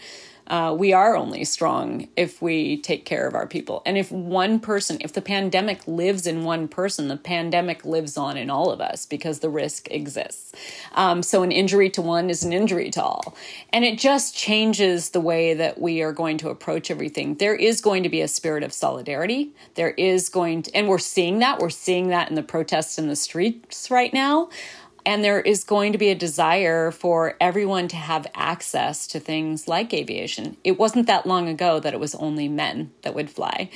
uh, 0.47 0.75
we 0.77 0.93
are 0.93 1.15
only 1.15 1.43
strong 1.43 2.07
if 2.15 2.41
we 2.41 2.77
take 2.77 3.05
care 3.05 3.27
of 3.27 3.33
our 3.33 3.47
people. 3.47 3.81
And 3.85 3.97
if 3.97 4.11
one 4.11 4.59
person, 4.59 4.97
if 5.01 5.13
the 5.13 5.21
pandemic 5.21 5.87
lives 5.87 6.27
in 6.27 6.43
one 6.43 6.67
person, 6.67 7.07
the 7.07 7.17
pandemic 7.17 7.83
lives 7.85 8.17
on 8.17 8.37
in 8.37 8.49
all 8.49 8.71
of 8.71 8.79
us 8.79 9.05
because 9.05 9.39
the 9.39 9.49
risk 9.49 9.89
exists. 9.89 10.51
Um, 10.93 11.23
so 11.23 11.43
an 11.43 11.51
injury 11.51 11.89
to 11.91 12.01
one 12.01 12.29
is 12.29 12.43
an 12.43 12.53
injury 12.53 12.91
to 12.91 13.03
all. 13.03 13.35
And 13.73 13.83
it 13.83 13.97
just 13.97 14.35
changes 14.35 15.09
the 15.09 15.21
way 15.21 15.53
that 15.55 15.81
we 15.81 16.01
are 16.01 16.13
going 16.13 16.37
to 16.39 16.49
approach 16.49 16.91
everything. 16.91 17.35
There 17.35 17.55
is 17.55 17.81
going 17.81 18.03
to 18.03 18.09
be 18.09 18.21
a 18.21 18.27
spirit 18.27 18.63
of 18.63 18.71
solidarity. 18.71 19.51
There 19.73 19.91
is 19.91 20.29
going 20.29 20.63
to, 20.63 20.75
and 20.75 20.87
we're 20.87 20.99
seeing 20.99 21.39
that. 21.39 21.59
We're 21.59 21.69
seeing 21.69 22.09
that 22.09 22.29
in 22.29 22.35
the 22.35 22.43
protests 22.43 22.99
in 22.99 23.07
the 23.07 23.15
streets 23.15 23.89
right 23.89 24.13
now. 24.13 24.49
And 25.05 25.23
there 25.23 25.39
is 25.39 25.63
going 25.63 25.91
to 25.91 25.97
be 25.97 26.09
a 26.09 26.15
desire 26.15 26.89
for 26.89 27.35
everyone 27.39 27.87
to 27.89 27.95
have 27.95 28.25
access 28.33 29.05
to 29.07 29.19
things 29.19 29.67
like 29.67 29.93
aviation. 29.93 30.57
It 30.63 30.79
wasn't 30.79 31.07
that 31.07 31.27
long 31.27 31.47
ago 31.47 31.79
that 31.79 31.93
it 31.93 31.99
was 31.99 32.15
only 32.15 32.47
men 32.47 32.91
that 33.03 33.13
would 33.13 33.29
fly. 33.29 33.69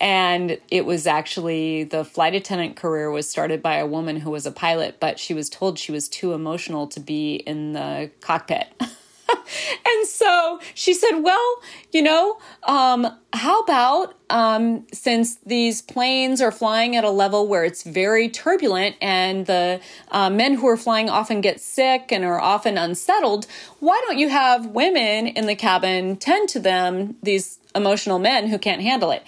And 0.00 0.58
it 0.70 0.86
was 0.86 1.06
actually 1.06 1.84
the 1.84 2.04
flight 2.04 2.34
attendant 2.34 2.76
career 2.76 3.10
was 3.10 3.28
started 3.28 3.60
by 3.60 3.76
a 3.76 3.86
woman 3.86 4.20
who 4.20 4.30
was 4.30 4.46
a 4.46 4.52
pilot, 4.52 4.98
but 5.00 5.18
she 5.18 5.34
was 5.34 5.48
told 5.48 5.78
she 5.78 5.90
was 5.90 6.08
too 6.08 6.32
emotional 6.32 6.86
to 6.88 7.00
be 7.00 7.36
in 7.36 7.72
the 7.72 8.10
cockpit. 8.20 8.68
and 9.86 10.06
so 10.06 10.60
she 10.74 10.94
said, 10.94 11.20
Well, 11.20 11.62
you 11.92 12.02
know, 12.02 12.38
um, 12.64 13.06
how 13.32 13.60
about 13.60 14.14
um, 14.30 14.86
since 14.92 15.36
these 15.46 15.82
planes 15.82 16.40
are 16.40 16.52
flying 16.52 16.96
at 16.96 17.04
a 17.04 17.10
level 17.10 17.46
where 17.46 17.64
it's 17.64 17.82
very 17.82 18.28
turbulent 18.28 18.96
and 19.00 19.46
the 19.46 19.80
uh, 20.10 20.30
men 20.30 20.54
who 20.54 20.66
are 20.68 20.76
flying 20.76 21.08
often 21.08 21.40
get 21.40 21.60
sick 21.60 22.10
and 22.10 22.24
are 22.24 22.40
often 22.40 22.78
unsettled, 22.78 23.46
why 23.80 24.00
don't 24.06 24.18
you 24.18 24.28
have 24.28 24.66
women 24.66 25.26
in 25.26 25.46
the 25.46 25.54
cabin 25.54 26.16
tend 26.16 26.48
to 26.50 26.60
them, 26.60 27.16
these 27.22 27.58
emotional 27.74 28.18
men 28.18 28.48
who 28.48 28.58
can't 28.58 28.82
handle 28.82 29.10
it? 29.10 29.22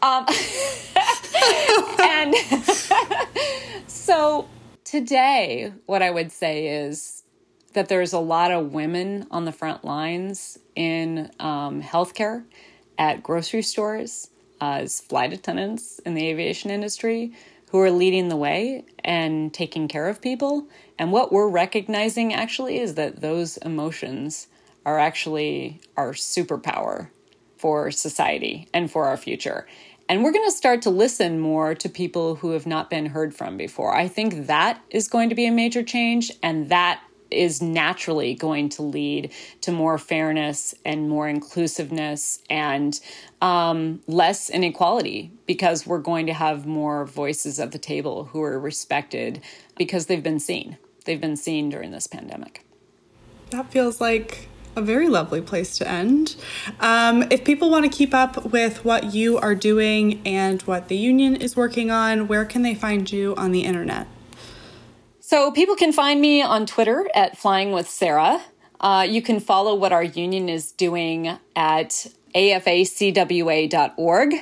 Um, 0.00 0.26
and 2.00 2.34
so 3.86 4.48
today, 4.84 5.72
what 5.86 6.02
I 6.02 6.10
would 6.10 6.30
say 6.32 6.68
is, 6.68 7.17
that 7.78 7.88
there's 7.88 8.12
a 8.12 8.18
lot 8.18 8.50
of 8.50 8.72
women 8.72 9.24
on 9.30 9.44
the 9.44 9.52
front 9.52 9.84
lines 9.84 10.58
in 10.74 11.30
um, 11.38 11.80
healthcare, 11.80 12.42
at 12.98 13.22
grocery 13.22 13.62
stores, 13.62 14.30
uh, 14.60 14.80
as 14.82 15.00
flight 15.00 15.32
attendants 15.32 16.00
in 16.00 16.14
the 16.14 16.26
aviation 16.26 16.72
industry 16.72 17.32
who 17.70 17.78
are 17.78 17.92
leading 17.92 18.30
the 18.30 18.36
way 18.36 18.84
and 19.04 19.54
taking 19.54 19.86
care 19.86 20.08
of 20.08 20.20
people. 20.20 20.66
And 20.98 21.12
what 21.12 21.30
we're 21.30 21.48
recognizing 21.48 22.34
actually 22.34 22.80
is 22.80 22.96
that 22.96 23.20
those 23.20 23.58
emotions 23.58 24.48
are 24.84 24.98
actually 24.98 25.80
our 25.96 26.14
superpower 26.14 27.10
for 27.58 27.92
society 27.92 28.66
and 28.74 28.90
for 28.90 29.04
our 29.04 29.16
future. 29.16 29.68
And 30.08 30.24
we're 30.24 30.32
going 30.32 30.50
to 30.50 30.56
start 30.56 30.82
to 30.82 30.90
listen 30.90 31.38
more 31.38 31.76
to 31.76 31.88
people 31.88 32.34
who 32.36 32.50
have 32.50 32.66
not 32.66 32.90
been 32.90 33.06
heard 33.06 33.36
from 33.36 33.56
before. 33.56 33.94
I 33.94 34.08
think 34.08 34.48
that 34.48 34.82
is 34.90 35.06
going 35.06 35.28
to 35.28 35.36
be 35.36 35.46
a 35.46 35.52
major 35.52 35.84
change, 35.84 36.32
and 36.42 36.70
that 36.70 37.00
is 37.30 37.60
naturally 37.62 38.34
going 38.34 38.68
to 38.70 38.82
lead 38.82 39.32
to 39.60 39.72
more 39.72 39.98
fairness 39.98 40.74
and 40.84 41.08
more 41.08 41.28
inclusiveness 41.28 42.42
and 42.48 43.00
um, 43.40 44.00
less 44.06 44.50
inequality 44.50 45.30
because 45.46 45.86
we're 45.86 45.98
going 45.98 46.26
to 46.26 46.32
have 46.32 46.66
more 46.66 47.04
voices 47.04 47.60
at 47.60 47.72
the 47.72 47.78
table 47.78 48.24
who 48.26 48.42
are 48.42 48.58
respected 48.58 49.40
because 49.76 50.06
they've 50.06 50.22
been 50.22 50.40
seen. 50.40 50.78
They've 51.04 51.20
been 51.20 51.36
seen 51.36 51.70
during 51.70 51.90
this 51.90 52.06
pandemic. 52.06 52.64
That 53.50 53.70
feels 53.70 54.00
like 54.00 54.48
a 54.76 54.82
very 54.82 55.08
lovely 55.08 55.40
place 55.40 55.76
to 55.78 55.88
end. 55.88 56.36
Um, 56.80 57.24
if 57.30 57.44
people 57.44 57.70
want 57.70 57.84
to 57.84 57.90
keep 57.90 58.14
up 58.14 58.52
with 58.52 58.84
what 58.84 59.12
you 59.12 59.38
are 59.38 59.54
doing 59.54 60.20
and 60.24 60.62
what 60.62 60.88
the 60.88 60.96
union 60.96 61.36
is 61.36 61.56
working 61.56 61.90
on, 61.90 62.28
where 62.28 62.44
can 62.44 62.62
they 62.62 62.74
find 62.74 63.10
you 63.10 63.34
on 63.36 63.52
the 63.52 63.62
internet? 63.62 64.06
So 65.28 65.50
people 65.50 65.76
can 65.76 65.92
find 65.92 66.22
me 66.22 66.40
on 66.40 66.64
Twitter 66.64 67.06
at 67.14 67.36
Flying 67.36 67.72
with 67.72 67.86
Sara. 67.86 68.42
Uh, 68.80 69.06
you 69.06 69.20
can 69.20 69.40
follow 69.40 69.74
what 69.74 69.92
our 69.92 70.02
union 70.02 70.48
is 70.48 70.72
doing 70.72 71.36
at 71.54 72.06
afacwa.org. 72.34 74.34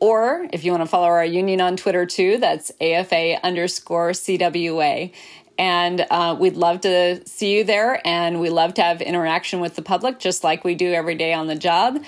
Or 0.00 0.48
if 0.52 0.64
you 0.64 0.72
want 0.72 0.82
to 0.82 0.88
follow 0.88 1.06
our 1.06 1.24
union 1.24 1.60
on 1.60 1.76
Twitter 1.76 2.06
too, 2.06 2.38
that's 2.38 2.72
AFA 2.80 3.38
underscore 3.46 4.10
CWA. 4.10 5.12
And 5.58 6.06
uh, 6.10 6.36
we'd 6.36 6.56
love 6.56 6.80
to 6.80 7.24
see 7.24 7.58
you 7.58 7.62
there. 7.62 8.04
And 8.04 8.40
we 8.40 8.50
love 8.50 8.74
to 8.74 8.82
have 8.82 9.00
interaction 9.00 9.60
with 9.60 9.76
the 9.76 9.82
public, 9.82 10.18
just 10.18 10.42
like 10.42 10.64
we 10.64 10.74
do 10.74 10.92
every 10.92 11.14
day 11.14 11.32
on 11.32 11.46
the 11.46 11.54
job. 11.54 12.02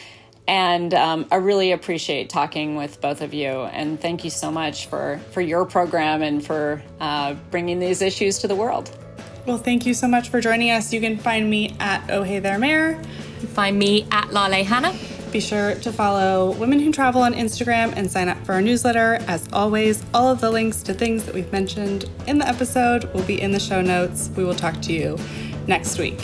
And 0.47 0.93
um, 0.93 1.27
I 1.31 1.37
really 1.37 1.73
appreciate 1.73 2.29
talking 2.29 2.77
with 2.77 3.01
both 3.01 3.23
of 3.23 3.33
you. 3.33 3.49
And 3.49 3.99
thank 4.01 4.25
you 4.25 4.31
so 4.31 4.51
much 4.51 4.87
for, 4.87 5.21
for 5.31 5.41
your 5.41 5.65
program 5.65 6.23
and 6.23 6.45
for 6.45 6.83
uh, 7.01 7.35
bringing 7.51 7.79
these 7.79 8.03
issues 8.03 8.39
to 8.41 8.49
the 8.49 8.55
world. 8.55 8.91
Well, 9.47 9.59
thank 9.59 9.87
you 9.87 9.95
so 9.95 10.09
much 10.09 10.29
for 10.29 10.41
joining 10.41 10.71
us. 10.71 10.93
You 10.93 11.01
can 11.01 11.19
find 11.19 11.49
me 11.49 11.77
at 11.81 12.11
Oh 12.11 12.23
Hey 12.23 12.39
There 12.39 12.59
Mayor. 12.59 13.03
Find 13.53 13.79
me 13.79 14.07
at 14.11 14.33
Lale 14.33 14.65
Hannah. 14.65 14.95
Be 15.33 15.41
sure 15.41 15.75
to 15.77 15.93
follow 15.93 16.53
Women 16.53 16.79
Who 16.79 16.93
Travel 16.93 17.23
on 17.23 17.35
Instagram 17.35 17.93
and 17.97 18.11
sign 18.11 18.29
up 18.29 18.39
for 18.47 18.53
our 18.53 18.63
newsletter. 18.63 19.15
As 19.27 19.49
always, 19.53 20.05
all 20.15 20.31
of 20.31 20.41
the 20.41 20.51
links 20.51 20.83
to 20.85 20.95
things 20.95 21.25
that 21.25 21.35
we've 21.35 21.51
mentioned 21.53 22.09
in 22.27 22.39
the 22.39 22.47
episode 22.47 23.13
will 23.13 23.25
be 23.25 23.41
in 23.41 23.51
the 23.51 23.61
show 23.61 23.81
notes. 23.81 24.31
We 24.37 24.45
will 24.45 24.55
talk 24.55 24.81
to 24.83 24.93
you 24.93 25.19
next 25.67 25.99
week. 25.99 26.21